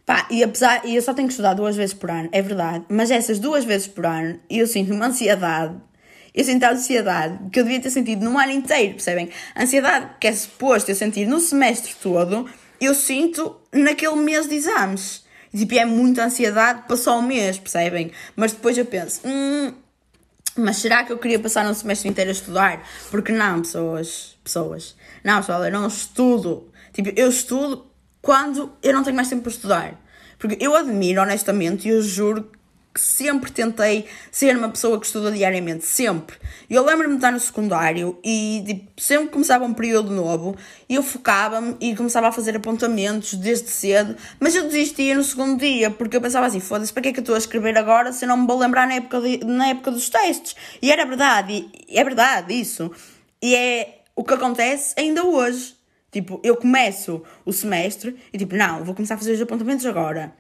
[0.04, 2.84] Pá, e apesar, e eu só tenho que estudar duas vezes por ano, é verdade,
[2.88, 5.74] mas essas duas vezes por ano eu sinto uma ansiedade,
[6.32, 9.30] eu sinto a ansiedade que eu devia ter sentido no ano inteiro, percebem?
[9.54, 12.48] A ansiedade que é suposto eu sentir no semestre todo,
[12.80, 15.24] eu sinto naquele mês de exames.
[15.56, 18.12] Tipo, é muita ansiedade para só um mês, percebem?
[18.36, 19.72] Mas depois eu penso, hum,
[20.56, 22.82] mas será que eu queria passar um semestre inteiro a estudar?
[23.10, 24.94] Porque não, pessoas, pessoas.
[25.26, 26.70] Não, pessoal, eu não estudo.
[26.92, 27.84] Tipo, eu estudo
[28.22, 30.00] quando eu não tenho mais tempo para estudar.
[30.38, 32.48] Porque eu admiro, honestamente, e eu juro
[32.94, 36.36] que sempre tentei ser uma pessoa que estuda diariamente, sempre.
[36.70, 40.56] Eu lembro-me de estar no secundário e tipo, sempre começava um período novo,
[40.88, 45.90] eu focava-me e começava a fazer apontamentos desde cedo, mas eu desistia no segundo dia,
[45.90, 48.24] porque eu pensava assim, foda-se, para que é que eu estou a escrever agora se
[48.24, 50.54] eu não me vou lembrar na época, de, na época dos testes?
[50.80, 52.90] E era verdade, e é verdade isso.
[53.42, 55.76] E é o que acontece ainda hoje.
[56.10, 60.32] Tipo, eu começo o semestre e tipo, não, vou começar a fazer os apontamentos agora.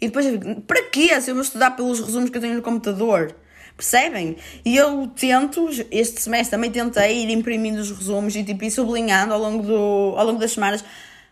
[0.00, 1.20] E depois eu fico, para quê?
[1.20, 3.36] Se eu vou estudar pelos resumos que eu tenho no computador.
[3.76, 4.36] Percebem?
[4.64, 9.32] E eu tento, este semestre também tentei ir imprimindo os resumos e tipo, ir sublinhando
[9.32, 10.84] ao longo, do, ao longo das semanas,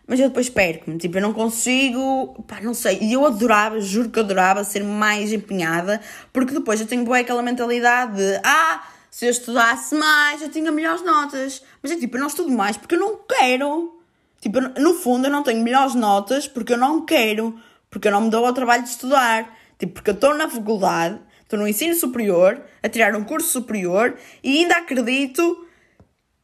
[0.07, 0.97] mas eu depois perco-me.
[0.97, 2.99] Tipo, eu não consigo, pá, não sei.
[3.01, 6.01] E eu adorava, juro que adorava ser mais empenhada,
[6.31, 10.71] porque depois eu tenho boa aquela mentalidade de, ah, se eu estudasse mais, eu tinha
[10.71, 11.61] melhores notas.
[11.83, 14.01] Mas é tipo, eu não estudo mais porque eu não quero.
[14.41, 17.55] Tipo, no fundo, eu não tenho melhores notas porque eu não quero
[17.91, 19.55] porque eu não me dou ao trabalho de estudar.
[19.77, 24.17] Tipo, porque eu estou na faculdade, estou no ensino superior, a tirar um curso superior
[24.43, 25.67] e ainda acredito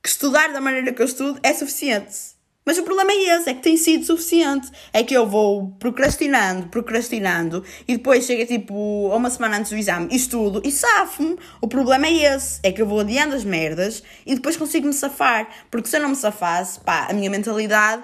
[0.03, 2.28] que estudar da maneira que eu estudo é suficiente.
[2.69, 4.69] Mas o problema é esse, é que tem sido suficiente.
[4.93, 9.77] É que eu vou procrastinando, procrastinando, e depois chega tipo a uma semana antes do
[9.79, 11.35] exame estudo e safo-me.
[11.59, 14.93] O problema é esse, é que eu vou adiando as merdas e depois consigo me
[14.93, 15.49] safar.
[15.71, 18.03] Porque se eu não me safasse, pá, a minha mentalidade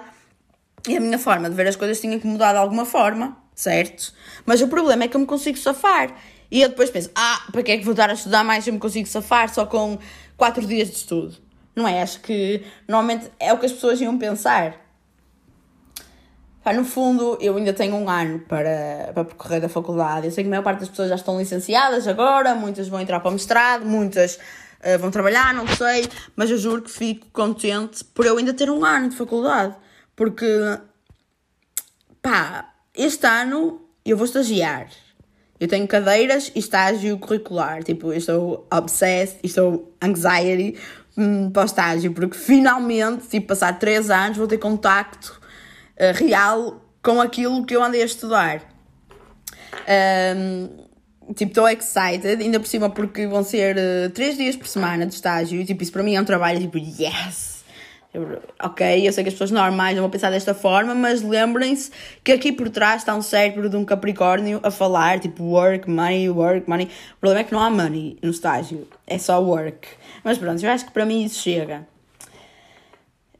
[0.88, 4.12] e a minha forma de ver as coisas tinha que mudar de alguma forma, certo?
[4.44, 6.12] Mas o problema é que eu me consigo safar.
[6.50, 8.70] E eu depois penso, ah, para que é que vou estar a estudar mais se
[8.70, 9.96] eu me consigo safar só com
[10.36, 11.45] 4 dias de estudo?
[11.76, 12.00] Não é?
[12.00, 14.86] Acho que normalmente é o que as pessoas iam pensar.
[16.64, 20.26] Pá, no fundo, eu ainda tenho um ano para, para percorrer a faculdade.
[20.26, 23.20] Eu sei que a maior parte das pessoas já estão licenciadas agora, muitas vão entrar
[23.20, 28.02] para o mestrado, muitas uh, vão trabalhar, não sei, mas eu juro que fico contente
[28.02, 29.76] por eu ainda ter um ano de faculdade.
[30.16, 30.46] Porque,
[32.22, 34.88] pá, este ano eu vou estagiar.
[35.60, 37.82] Eu tenho cadeiras e estágio curricular.
[37.84, 40.78] Tipo, eu estou obsessed, estou anxiety
[41.16, 45.40] hum, para o estágio, porque finalmente, tipo, passar 3 anos, vou ter contacto
[45.98, 48.62] uh, real com aquilo que eu andei a estudar.
[50.36, 50.68] Um,
[51.34, 55.14] tipo, estou excited, ainda por cima porque vão ser uh, três dias por semana de
[55.14, 57.56] estágio, e tipo, isso para mim é um trabalho, tipo, yes!
[58.62, 61.90] Ok, eu sei que as pessoas normais não vão pensar desta forma, mas lembrem-se
[62.24, 66.30] que aqui por trás está um cérebro de um Capricórnio a falar, tipo, work, money,
[66.30, 66.86] work, money.
[66.86, 69.88] O problema é que não há money no estágio, é só work.
[70.24, 71.86] Mas pronto, eu acho que para mim isso chega.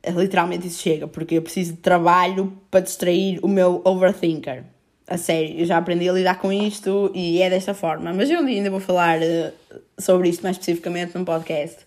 [0.07, 4.65] Literalmente isso chega, porque eu preciso de trabalho para distrair o meu overthinker
[5.09, 8.13] a sério, eu já aprendi a lidar com isto e é desta forma.
[8.13, 11.79] Mas eu ainda vou falar uh, sobre isto mais especificamente num podcast,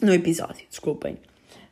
[0.00, 1.16] no episódio, desculpem.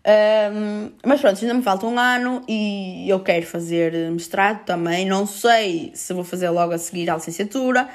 [0.02, 5.04] Um, mas pronto, ainda me falta um ano e eu quero fazer mestrado também.
[5.04, 7.88] Não sei se vou fazer logo a seguir a licenciatura,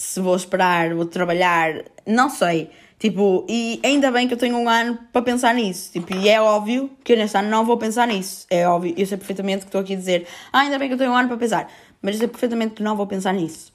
[0.00, 2.70] se vou esperar, vou trabalhar, não sei.
[2.98, 5.92] Tipo, e ainda bem que eu tenho um ano para pensar nisso.
[5.92, 8.46] Tipo, e é óbvio que eu neste ano não vou pensar nisso.
[8.50, 10.98] É óbvio, eu sei perfeitamente que estou aqui a dizer, ah, ainda bem que eu
[10.98, 11.70] tenho um ano para pensar.
[12.00, 13.72] Mas eu sei perfeitamente que não vou pensar nisso.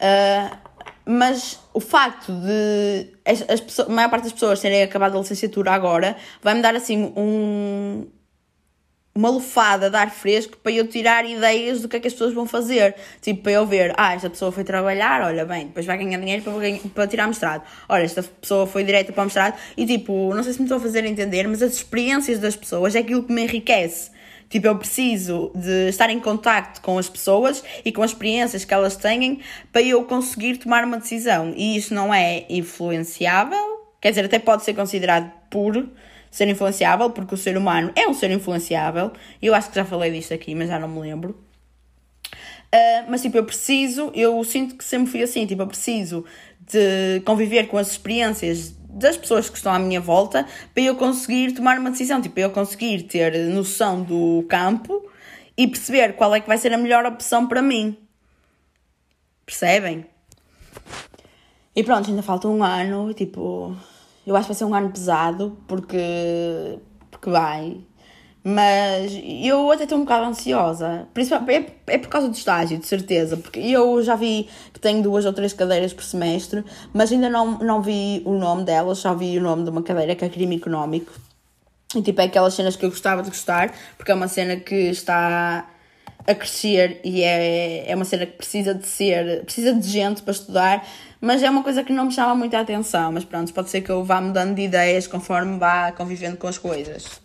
[0.00, 0.56] Uh,
[1.04, 5.20] mas o facto de as, as pessoas, a maior parte das pessoas terem acabado a
[5.20, 8.06] licenciatura agora vai-me dar assim um,
[9.18, 12.32] uma lufada de ar fresco para eu tirar ideias do que é que as pessoas
[12.32, 12.94] vão fazer.
[13.20, 16.42] Tipo, para eu ver, ah, esta pessoa foi trabalhar, olha bem, depois vai ganhar dinheiro
[16.42, 16.52] para,
[16.94, 17.64] para tirar mestrado.
[17.88, 20.78] Olha, esta pessoa foi direta para o mestrado e tipo, não sei se me estou
[20.78, 24.12] a fazer entender, mas as experiências das pessoas é aquilo que me enriquece.
[24.48, 28.72] Tipo, eu preciso de estar em contacto com as pessoas e com as experiências que
[28.72, 29.40] elas têm
[29.72, 31.52] para eu conseguir tomar uma decisão.
[31.56, 35.90] E isso não é influenciável, quer dizer, até pode ser considerado puro,
[36.30, 39.12] ser influenciável, porque o ser humano é um ser influenciável.
[39.40, 41.30] Eu acho que já falei disto aqui, mas já não me lembro.
[42.74, 46.24] Uh, mas tipo, eu preciso, eu sinto que sempre fui assim, tipo, eu preciso
[46.60, 51.52] de conviver com as experiências das pessoas que estão à minha volta para eu conseguir
[51.52, 55.10] tomar uma decisão, tipo, eu conseguir ter noção do campo
[55.56, 57.96] e perceber qual é que vai ser a melhor opção para mim.
[59.46, 60.04] Percebem?
[61.74, 63.74] E pronto, ainda falta um ano, tipo,
[64.28, 66.78] eu acho que vai ser um ano pesado, porque,
[67.10, 67.78] porque vai.
[68.44, 69.12] Mas
[69.42, 71.06] eu até estou um bocado ansiosa.
[71.12, 73.36] Principalmente é, é por causa do estágio, de certeza.
[73.36, 77.58] Porque eu já vi que tenho duas ou três cadeiras por semestre, mas ainda não,
[77.58, 80.56] não vi o nome delas, só vi o nome de uma cadeira que é crime
[80.56, 81.12] económico.
[81.94, 84.74] E tipo, é aquelas cenas que eu gostava de gostar, porque é uma cena que
[84.74, 85.68] está
[86.26, 90.32] a crescer e é, é uma cena que precisa de ser, precisa de gente para
[90.32, 90.86] estudar,
[91.20, 93.12] mas é uma coisa que não me chama muita atenção.
[93.12, 96.58] Mas pronto, pode ser que eu vá mudando de ideias conforme vá convivendo com as
[96.58, 97.20] coisas.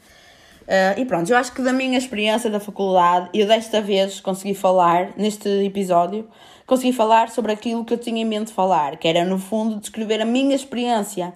[0.63, 4.53] Uh, e pronto, eu acho que da minha experiência da faculdade, eu desta vez consegui
[4.53, 6.27] falar, neste episódio,
[6.65, 10.21] consegui falar sobre aquilo que eu tinha em mente falar, que era no fundo descrever
[10.21, 11.33] a minha experiência,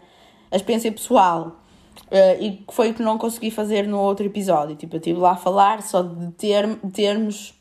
[0.49, 1.61] a experiência pessoal.
[2.09, 4.75] Uh, e que foi o que não consegui fazer no outro episódio.
[4.75, 7.53] Tipo, eu estive lá a falar só de term, termos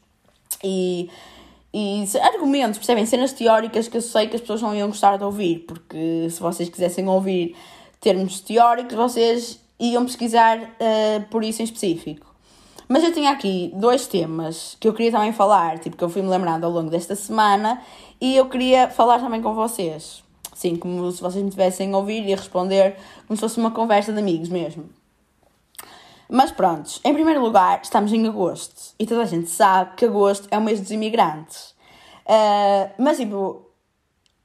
[0.62, 1.10] e
[1.78, 3.04] e argumentos, percebem?
[3.04, 6.40] Cenas teóricas que eu sei que as pessoas não iam gostar de ouvir, porque se
[6.40, 7.54] vocês quisessem ouvir
[8.00, 12.34] termos teóricos, vocês iam pesquisar uh, por isso em específico.
[12.88, 16.28] Mas eu tinha aqui dois temas que eu queria também falar, tipo, que eu fui-me
[16.28, 17.82] lembrando ao longo desta semana,
[18.18, 20.24] e eu queria falar também com vocês.
[20.54, 23.70] Sim, como se vocês me tivessem a ouvir e a responder como se fosse uma
[23.70, 24.88] conversa de amigos mesmo.
[26.28, 30.48] Mas pronto, em primeiro lugar, estamos em agosto e toda a gente sabe que agosto
[30.50, 31.74] é o mês dos imigrantes.
[32.26, 33.66] Uh, mas tipo,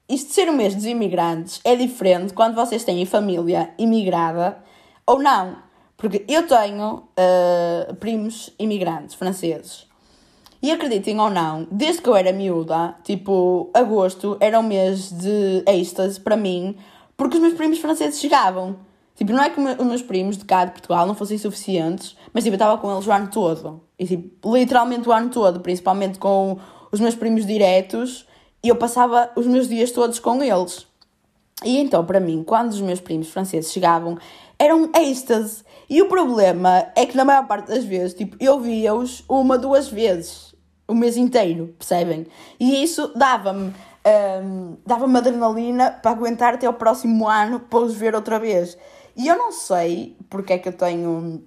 [0.07, 4.63] isto de ser o mês dos imigrantes é diferente quando vocês têm família imigrada
[5.05, 5.57] ou não.
[5.97, 9.87] Porque eu tenho uh, primos imigrantes franceses.
[10.61, 15.63] E acreditem ou não, desde que eu era miúda, tipo, agosto era um mês de
[15.67, 16.75] êxtase para mim,
[17.17, 18.75] porque os meus primos franceses chegavam.
[19.15, 22.43] Tipo, não é que os meus primos de cá de Portugal não fossem suficientes, mas
[22.43, 23.81] tipo, eu estava com eles o ano todo.
[23.99, 26.57] E tipo, literalmente o ano todo, principalmente com
[26.91, 28.25] os meus primos diretos,
[28.63, 30.87] e eu passava os meus dias todos com eles.
[31.63, 34.17] E então, para mim, quando os meus primos franceses chegavam,
[34.57, 35.63] era um êxtase.
[35.89, 39.87] E o problema é que na maior parte das vezes, tipo, eu via-os uma, duas
[39.87, 40.55] vezes,
[40.87, 42.25] o mês inteiro, percebem?
[42.59, 43.73] E isso dava-me
[44.43, 48.77] um, dava-me adrenalina para aguentar até o próximo ano para os ver outra vez.
[49.15, 51.43] E eu não sei porque é que eu tenho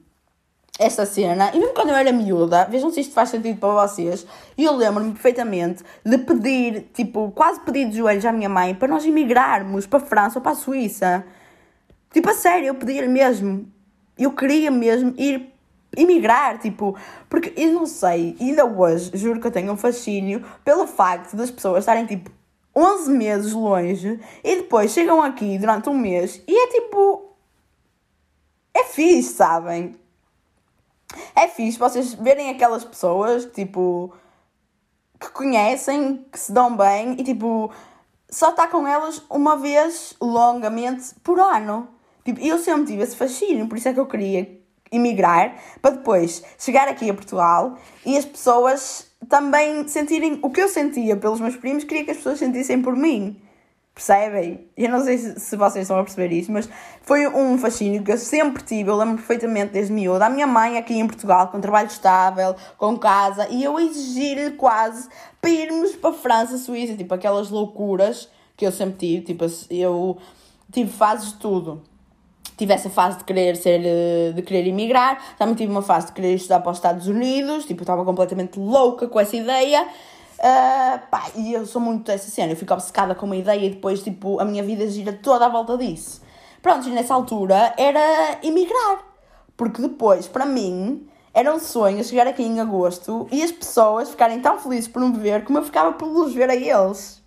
[0.78, 4.26] esta cena, e mesmo quando eu era miúda, vejam se isto faz sentido para vocês,
[4.58, 8.88] e eu lembro-me perfeitamente de pedir, tipo, quase pedir de joelhos à minha mãe para
[8.88, 11.24] nós emigrarmos para a França ou para a Suíça.
[12.12, 13.72] Tipo, a sério, eu pedia mesmo.
[14.18, 15.52] Eu queria mesmo ir
[15.96, 16.96] emigrar, tipo,
[17.28, 21.52] porque eu não sei, ainda hoje, juro que eu tenho um fascínio pelo facto das
[21.52, 22.30] pessoas estarem, tipo,
[22.76, 27.23] 11 meses longe e depois chegam aqui durante um mês e é tipo
[28.74, 29.94] é fixe, sabem?
[31.34, 34.12] É fixe vocês verem aquelas pessoas que, tipo,
[35.20, 37.70] que conhecem, que se dão bem e tipo,
[38.28, 41.88] só está com elas uma vez longamente por ano.
[42.24, 44.60] Tipo, eu sempre tive esse fascínio, por isso é que eu queria
[44.90, 50.68] emigrar para depois chegar aqui a Portugal e as pessoas também sentirem o que eu
[50.68, 53.40] sentia pelos meus primos, queria que as pessoas sentissem por mim.
[53.94, 54.68] Percebem?
[54.76, 56.68] Eu não sei se, se vocês estão a perceber isso, mas
[57.02, 58.90] foi um fascínio que eu sempre tive.
[58.90, 60.26] Eu lembro perfeitamente desde miúda.
[60.26, 65.08] A minha mãe aqui em Portugal, com trabalho estável, com casa, e eu exigir-lhe quase
[65.40, 69.26] para irmos para a França, Suíça, tipo aquelas loucuras que eu sempre tive.
[69.26, 70.18] Tipo, eu
[70.72, 71.82] tive fases de tudo
[72.56, 76.12] tive essa fase de querer ser, eh, de querer emigrar, também tive uma fase de
[76.12, 79.86] querer estudar para os Estados Unidos, tipo, estava completamente louca com essa ideia.
[80.38, 83.70] Uh, pá, e eu sou muito dessa cena, eu fico obcecada com uma ideia e
[83.70, 86.22] depois, tipo, a minha vida gira toda à volta disso.
[86.60, 89.04] Pronto, e nessa altura era emigrar,
[89.56, 94.40] porque depois, para mim, era um sonho chegar aqui em agosto e as pessoas ficarem
[94.40, 97.22] tão felizes por me ver como eu ficava por os ver a eles.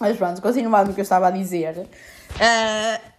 [0.00, 1.78] Mas pronto, continuando o que eu estava a dizer.
[1.78, 3.16] Uh,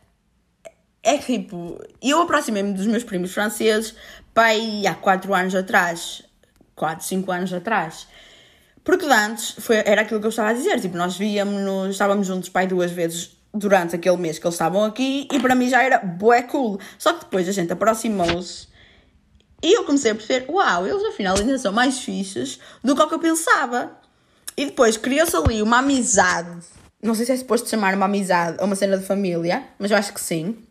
[1.02, 3.96] é que tipo, eu aproximei-me dos meus primos franceses
[4.34, 6.24] pai há 4 anos atrás,
[6.76, 8.08] 4, 5 anos atrás.
[8.88, 12.48] Porque antes foi, era aquilo que eu estava a dizer, tipo, nós víamos, estávamos juntos
[12.48, 16.00] pai duas vezes durante aquele mês que eles estavam aqui e para mim já era
[16.00, 16.80] bué cool.
[16.98, 18.70] Só que depois a gente aproximou-se
[19.62, 23.10] e eu comecei a perceber, uau, eles afinal ainda são mais fixes do que o
[23.10, 23.92] que eu pensava.
[24.56, 26.58] E depois criou-se ali uma amizade,
[27.04, 29.98] não sei se é suposto chamar uma amizade ou uma cena de família, mas eu
[29.98, 30.64] acho que sim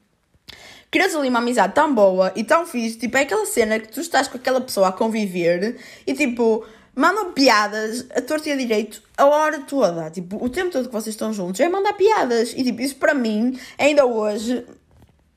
[0.90, 2.96] crias ali uma amizade tão boa e tão fixe.
[2.96, 6.64] Tipo, é aquela cena que tu estás com aquela pessoa a conviver e tipo,
[6.96, 10.10] mandam piadas a torto e a direito a hora toda.
[10.10, 12.54] Tipo, o tempo todo que vocês estão juntos é mandar piadas.
[12.54, 14.66] E tipo, isso para mim, ainda hoje,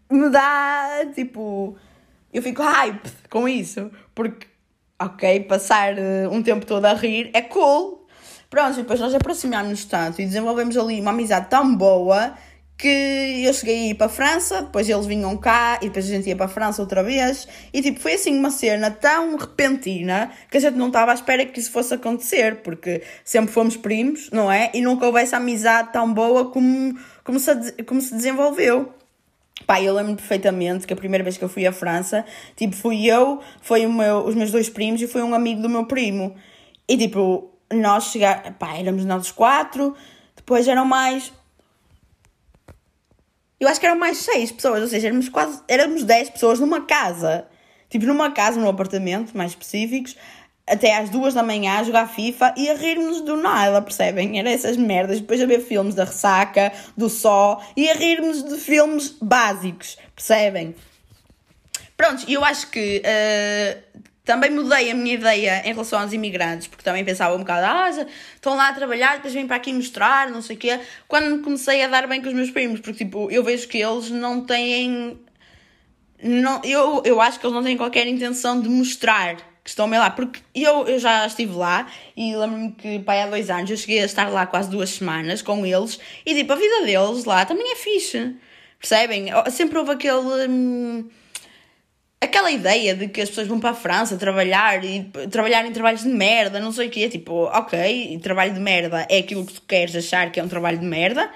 [0.10, 1.76] me dá tipo.
[2.34, 3.92] Eu fico hype com isso.
[4.16, 4.48] Porque,
[5.00, 8.08] ok, passar eh, um tempo todo a rir é cool.
[8.50, 12.34] Pronto, e depois nós aproximámos-nos tanto e desenvolvemos ali uma amizade tão boa
[12.80, 16.08] que eu cheguei a ir para a França, depois eles vinham cá e depois a
[16.08, 17.46] gente ia para a França outra vez.
[17.74, 21.46] E tipo, foi assim uma cena tão repentina que a gente não estava à espera
[21.46, 24.72] que isso fosse acontecer, porque sempre fomos primos, não é?
[24.74, 28.94] E nunca houve essa amizade tão boa como, como, se, como se desenvolveu.
[29.68, 32.24] Pá, eu lembro perfeitamente que a primeira vez que eu fui à França,
[32.56, 35.68] tipo, fui eu, foi o meu, os meus dois primos e foi um amigo do
[35.68, 36.34] meu primo.
[36.88, 39.94] E tipo, nós chegar, pá, éramos nós quatro,
[40.34, 41.34] depois eram mais
[43.60, 46.86] eu acho que eram mais seis pessoas, ou seja, éramos quase, éramos dez pessoas numa
[46.86, 47.46] casa.
[47.90, 50.16] Tipo, numa casa, num apartamento, mais específicos,
[50.68, 54.40] até às duas da manhã a jogar FIFA e a rirmos do nada, percebem?
[54.40, 55.20] Era essas merdas.
[55.20, 60.76] Depois a ver filmes da ressaca, do só e a rirmos de filmes básicos, percebem?
[61.98, 63.89] Pronto, eu acho que uh,
[64.30, 68.06] também mudei a minha ideia em relação aos imigrantes, porque também pensava um bocado, ah,
[68.36, 70.80] estão lá a trabalhar, depois vêm para aqui mostrar, não sei o quê.
[71.08, 74.12] Quando comecei a dar bem com os meus primos, porque tipo, eu vejo que eles
[74.12, 75.20] não têm.
[76.22, 79.98] Não, eu, eu acho que eles não têm qualquer intenção de mostrar que estão bem
[79.98, 83.78] lá, porque eu, eu já estive lá e lembro-me que pai, há dois anos eu
[83.78, 87.46] cheguei a estar lá quase duas semanas com eles e tipo, a vida deles lá
[87.46, 88.36] também é fixe,
[88.78, 89.30] percebem?
[89.50, 90.48] Sempre houve aquele.
[90.48, 91.10] Hum,
[92.22, 96.04] aquela ideia de que as pessoas vão para a França trabalhar e trabalhar em trabalhos
[96.04, 99.62] de merda, não sei o quê, tipo, ok, trabalho de merda é aquilo que tu
[99.62, 101.30] queres achar que é um trabalho de merda,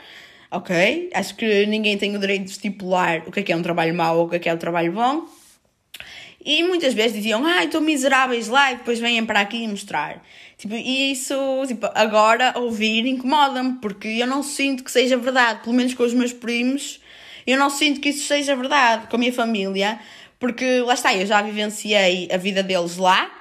[0.52, 3.62] ok, acho que ninguém tem o direito de estipular o que é que é um
[3.62, 5.26] trabalho mau ou o que é que é um trabalho bom.
[6.46, 10.22] E muitas vezes diziam, ai, ah, estou miseráveis lá, e depois vêm para aqui mostrar.
[10.58, 11.34] Tipo, e isso,
[11.68, 16.14] tipo, agora ouvir incomoda-me, porque eu não sinto que seja verdade, pelo menos com os
[16.14, 17.00] meus primos,
[17.48, 19.08] eu não sinto que isso seja verdade.
[19.08, 20.00] Com a minha família,
[20.44, 23.32] porque lá está, eu já vivenciei a vida deles lá,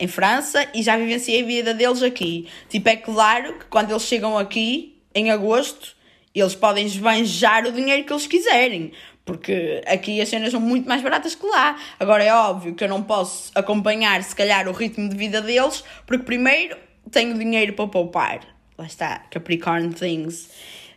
[0.00, 2.48] em França, e já vivenciei a vida deles aqui.
[2.66, 5.94] Tipo, é claro que quando eles chegam aqui, em agosto,
[6.34, 8.92] eles podem esbanjar o dinheiro que eles quiserem.
[9.22, 11.78] Porque aqui as cenas são muito mais baratas que lá.
[12.00, 15.84] Agora é óbvio que eu não posso acompanhar, se calhar, o ritmo de vida deles,
[16.06, 16.74] porque primeiro
[17.10, 18.40] tenho dinheiro para poupar.
[18.78, 20.46] Lá está, Capricorn things.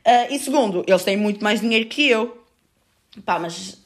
[0.06, 2.46] Uh, e segundo, eles têm muito mais dinheiro que eu.
[3.26, 3.86] Pá, mas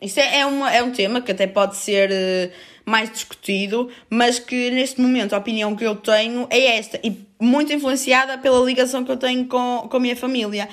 [0.00, 2.52] isso é, é, uma, é um tema que até pode ser uh,
[2.88, 7.72] mais discutido, mas que neste momento a opinião que eu tenho é esta, e muito
[7.72, 10.68] influenciada pela ligação que eu tenho com, com a minha família.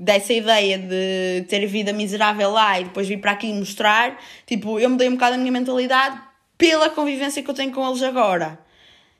[0.00, 4.16] Dessa ideia de ter vida miserável lá e depois vir para aqui mostrar,
[4.46, 6.20] tipo, eu mudei um bocado a minha mentalidade
[6.56, 8.60] pela convivência que eu tenho com eles agora.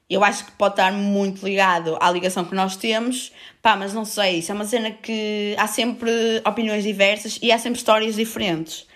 [0.09, 4.05] Eu acho que pode estar muito ligado à ligação que nós temos, pá, mas não
[4.05, 6.11] sei, isso é uma cena que há sempre
[6.47, 8.87] opiniões diversas e há sempre histórias diferentes.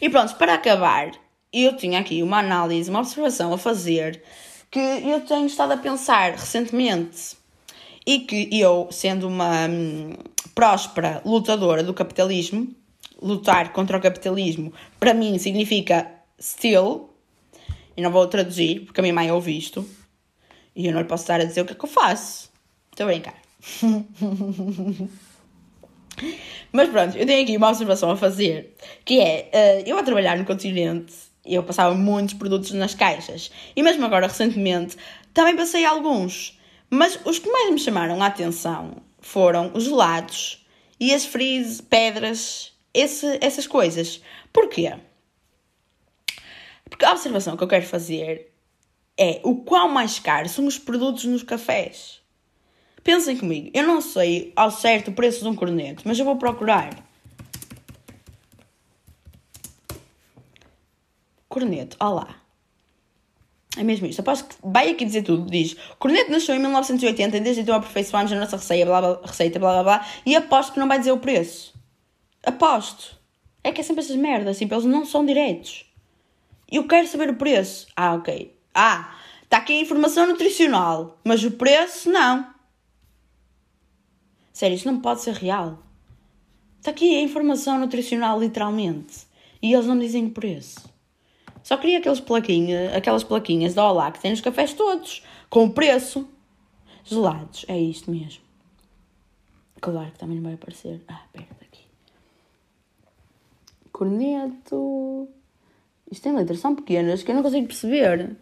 [0.00, 1.10] E pronto, para acabar,
[1.52, 4.22] eu tinha aqui uma análise, uma observação a fazer
[4.70, 7.36] que eu tenho estado a pensar recentemente
[8.06, 10.14] e que eu, sendo uma hum,
[10.54, 12.68] próspera lutadora do capitalismo,
[13.20, 16.10] lutar contra o capitalismo, para mim significa
[16.40, 17.10] still,
[17.96, 19.88] e não vou traduzir, porque a minha mãe ouve isto,
[20.74, 22.50] e eu não lhe posso estar a dizer o que é que eu faço.
[22.90, 23.34] Estou a brincar.
[26.72, 30.36] Mas pronto, eu tenho aqui uma observação a fazer, que é, uh, eu a trabalhar
[30.36, 31.14] no continente,
[31.44, 34.96] eu passava muitos produtos nas caixas, e mesmo agora, recentemente,
[35.32, 36.58] também passei alguns,
[36.90, 40.66] mas os que mais me chamaram a atenção foram os gelados
[40.98, 44.20] e as frizz, pedras, esse, essas coisas.
[44.52, 44.94] Porquê?
[46.88, 48.52] Porque a observação que eu quero fazer
[49.16, 52.20] é o quão mais caro são os produtos nos cafés.
[53.08, 56.36] Pensem comigo, eu não sei ao certo o preço de um corneto, mas eu vou
[56.36, 56.90] procurar.
[61.48, 62.36] Corneto, olá.
[63.78, 64.20] É mesmo isto.
[64.20, 65.50] Aposto que vai aqui dizer tudo.
[65.50, 69.58] Diz: Corneto nasceu em 1980 e desde então aperfeiçoámos a nossa receita, blá, blá, receita,
[69.58, 70.06] blá blá blá.
[70.26, 71.72] E aposto que não vai dizer o preço.
[72.44, 73.16] Aposto.
[73.64, 74.58] É que é sempre essas merdas.
[74.58, 75.90] Tipo, eles não são diretos.
[76.70, 77.86] Eu quero saber o preço.
[77.96, 78.54] Ah, ok.
[78.74, 82.57] Ah, está aqui a informação nutricional, mas o preço não.
[84.58, 85.78] Sério, isso não pode ser real.
[86.80, 89.24] Está aqui a informação nutricional, literalmente.
[89.62, 90.92] E eles não dizem o preço.
[91.62, 95.72] Só queria aqueles plaquinhas, aquelas plaquinhas da Olá que tem nos cafés todos, com o
[95.72, 96.28] preço.
[97.04, 98.42] Gelados, é isto mesmo.
[99.80, 101.04] Claro que também não vai aparecer.
[101.06, 101.84] Ah, perto aqui.
[103.92, 105.28] Corneto.
[106.10, 108.36] Isto tem letras tão pequenas que eu não consigo perceber.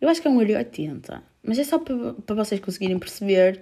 [0.00, 1.20] Eu acho que é um 1,80.
[1.42, 3.60] Mas é só para vocês conseguirem perceber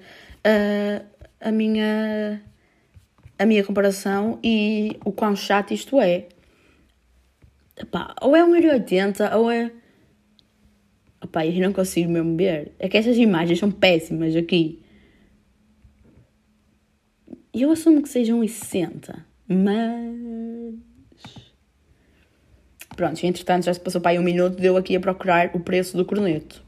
[1.41, 2.43] a minha
[3.39, 6.29] a minha comparação e o quão chato isto é.
[7.77, 9.71] Epá, ou é 1,80€ ou é.
[11.23, 12.73] Epá, eu não consigo mesmo ver.
[12.79, 14.83] É que essas imagens são péssimas aqui.
[17.53, 19.23] Eu assumo que sejam 1,60€.
[19.49, 20.77] Mas.
[22.97, 25.97] Pronto, entretanto já se passou para aí um minuto, deu aqui a procurar o preço
[25.97, 26.66] do corneto.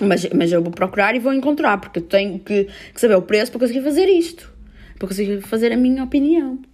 [0.00, 3.22] Mas, mas eu vou procurar e vou encontrar, porque eu tenho que, que saber o
[3.22, 4.52] preço para conseguir fazer isto.
[4.98, 6.60] Para conseguir fazer a minha opinião.
[6.60, 6.68] É.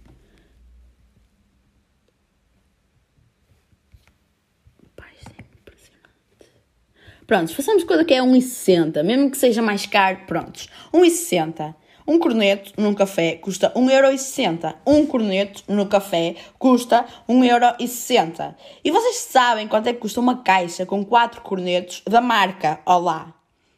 [7.25, 10.69] Prontos, façamos coisa que é 1,60, mesmo que seja mais caro, prontos.
[10.93, 11.75] 1,60.
[12.07, 14.75] Um corneto num café custa 1,60€.
[14.85, 18.55] Um corneto no café custa 1,60€.
[18.83, 23.33] E vocês sabem quanto é que custa uma caixa com 4 cornetos da marca Olá?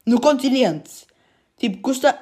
[0.06, 1.08] No continente.
[1.58, 2.20] Tipo, custa,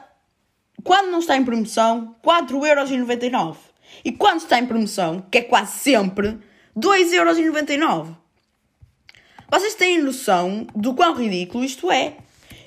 [0.83, 3.55] quando não está em promoção, 4,99€.
[4.03, 6.37] E quando está em promoção, que é quase sempre,
[6.77, 8.15] 2,99€.
[9.49, 12.17] Vocês têm noção do quão ridículo isto é?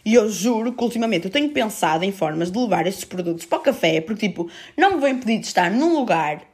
[0.08, 3.58] E eu juro que ultimamente eu tenho pensado em formas de levar estes produtos para
[3.58, 6.48] o café, porque tipo, não me vou impedir de estar num lugar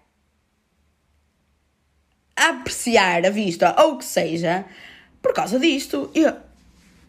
[2.35, 4.65] a apreciar a vista ou o que seja,
[5.23, 6.11] por causa disto.
[6.17, 6.35] Eu,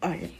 [0.00, 0.30] olhem.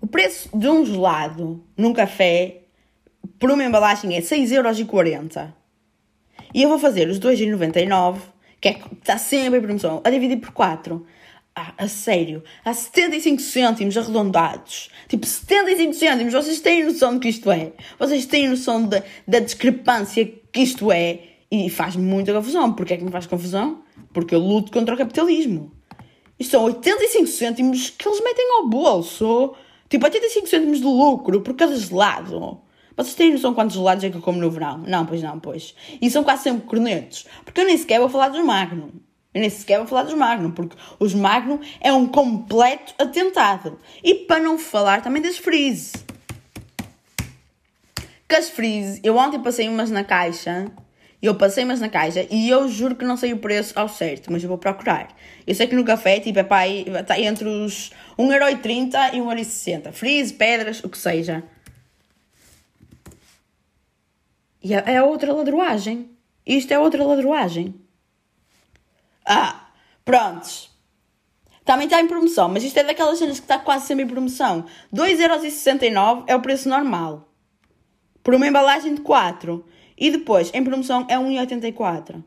[0.00, 2.62] O preço de um gelado num café
[3.38, 5.52] por uma embalagem é 6,40€.
[6.52, 8.18] E eu vou fazer os 2,99€,
[8.60, 11.06] que é está sempre em promoção, a dividir por 4.
[11.54, 14.88] Ah, a sério, há 75 cêntimos arredondados.
[15.08, 16.32] Tipo, 75 cêntimos.
[16.32, 17.72] Vocês têm noção do que isto é?
[17.98, 21.20] Vocês têm noção da, da discrepância que isto é?
[21.50, 22.72] E faz-me muita confusão.
[22.72, 23.82] Porquê é que me faz confusão?
[24.12, 25.72] Porque eu luto contra o capitalismo.
[26.38, 29.54] Isto são 85 cêntimos que eles metem ao bolso.
[29.88, 32.60] Tipo, 85 cêntimos de lucro por cada gelado.
[32.96, 34.78] Vocês têm noção quantos gelados é que eu como no verão?
[34.86, 35.74] Não, pois não, pois.
[36.00, 37.26] E são quase sempre cornetos.
[37.44, 38.90] Porque eu nem sequer vou falar dos Magnum.
[39.32, 43.78] Eu nem sequer vou falar dos Magnum, porque os Magnum é um completo atentado.
[44.02, 45.92] E para não falar também das Freeze.
[48.28, 50.70] Que as Freeze, eu ontem passei umas na caixa,
[51.22, 54.32] eu passei umas na caixa e eu juro que não sei o preço ao certo,
[54.32, 55.14] mas eu vou procurar.
[55.46, 59.92] Eu sei que no café, tipo, é aí, está entre os 1,30€ e 1,60€.
[59.92, 61.44] Freeze, pedras, o que seja.
[64.62, 66.10] E é, é outra ladroagem.
[66.44, 67.79] Isto é outra ladroagem.
[69.32, 69.68] Ah,
[70.04, 70.68] prontos.
[71.64, 74.64] Também está em promoção, mas isto é daquelas cenas que está quase sempre em promoção.
[74.92, 77.28] 2,69€ é o preço normal.
[78.24, 79.64] Por uma embalagem de 4.
[79.96, 82.24] E depois, em promoção, é 1,84€.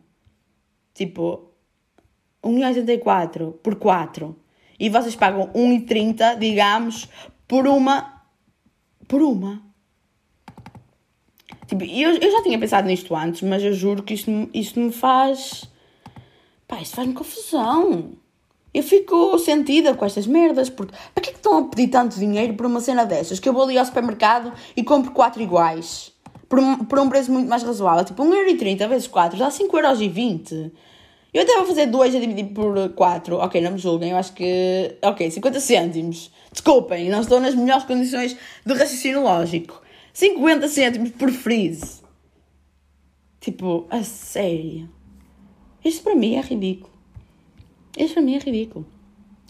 [0.94, 1.52] Tipo,
[2.42, 4.34] 1,84€ por 4.
[4.80, 7.10] E vocês pagam 1,30€, digamos,
[7.46, 8.24] por uma.
[9.10, 9.62] Por uma.
[11.68, 14.94] Tipo, eu, eu já tinha pensado nisto antes, mas eu juro que isto, isto me
[14.94, 15.73] faz.
[16.74, 18.14] Pá, isto faz-me confusão.
[18.74, 22.18] Eu fico sentida com estas merdas, porque para que é que estão a pedir tanto
[22.18, 23.40] dinheiro por uma cena dessas?
[23.40, 26.12] Que eu vou ali ao supermercado e compro quatro iguais.
[26.50, 28.04] Por um, por um preço muito mais razoável.
[28.04, 30.72] Tipo, 1,30€ vezes 4 dá 5,20€.
[31.32, 33.36] Eu até vou fazer 2 a dividir por 4.
[33.36, 34.98] Ok, não me julguem, eu acho que.
[35.04, 36.32] Ok, 50 cêntimos.
[36.52, 39.80] Desculpem, não estou nas melhores condições de raciocínio lógico.
[40.12, 42.02] 50 cêntimos por freeze.
[43.40, 44.90] Tipo, a sério.
[45.84, 46.92] Isto para mim é ridículo.
[47.98, 48.86] Isto para mim é ridículo.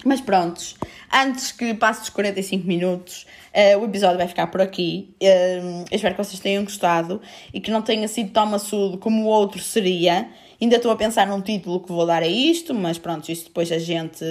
[0.03, 0.75] Mas prontos,
[1.11, 5.15] antes que passe os 45 minutos, uh, o episódio vai ficar por aqui.
[5.21, 7.21] Uh, espero que vocês tenham gostado
[7.53, 10.29] e que não tenha sido tão maçudo como o outro seria.
[10.61, 13.71] Ainda estou a pensar num título que vou dar a isto, mas pronto, isto depois
[13.71, 14.25] a gente,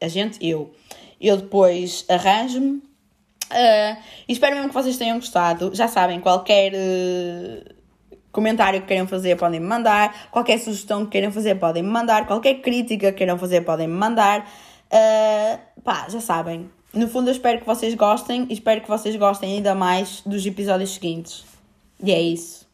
[0.00, 0.74] a gente, eu,
[1.20, 2.82] eu depois arranjo-me.
[3.48, 3.96] Uh,
[4.28, 5.70] espero mesmo que vocês tenham gostado.
[5.72, 6.72] Já sabem, qualquer
[8.36, 12.26] comentário que queiram fazer podem me mandar, qualquer sugestão que queiram fazer podem me mandar,
[12.26, 14.46] qualquer crítica que queiram fazer podem me mandar.
[14.92, 16.70] Uh, pá, já sabem.
[16.92, 20.44] No fundo, eu espero que vocês gostem e espero que vocês gostem ainda mais dos
[20.44, 21.46] episódios seguintes.
[22.02, 22.65] E é isso.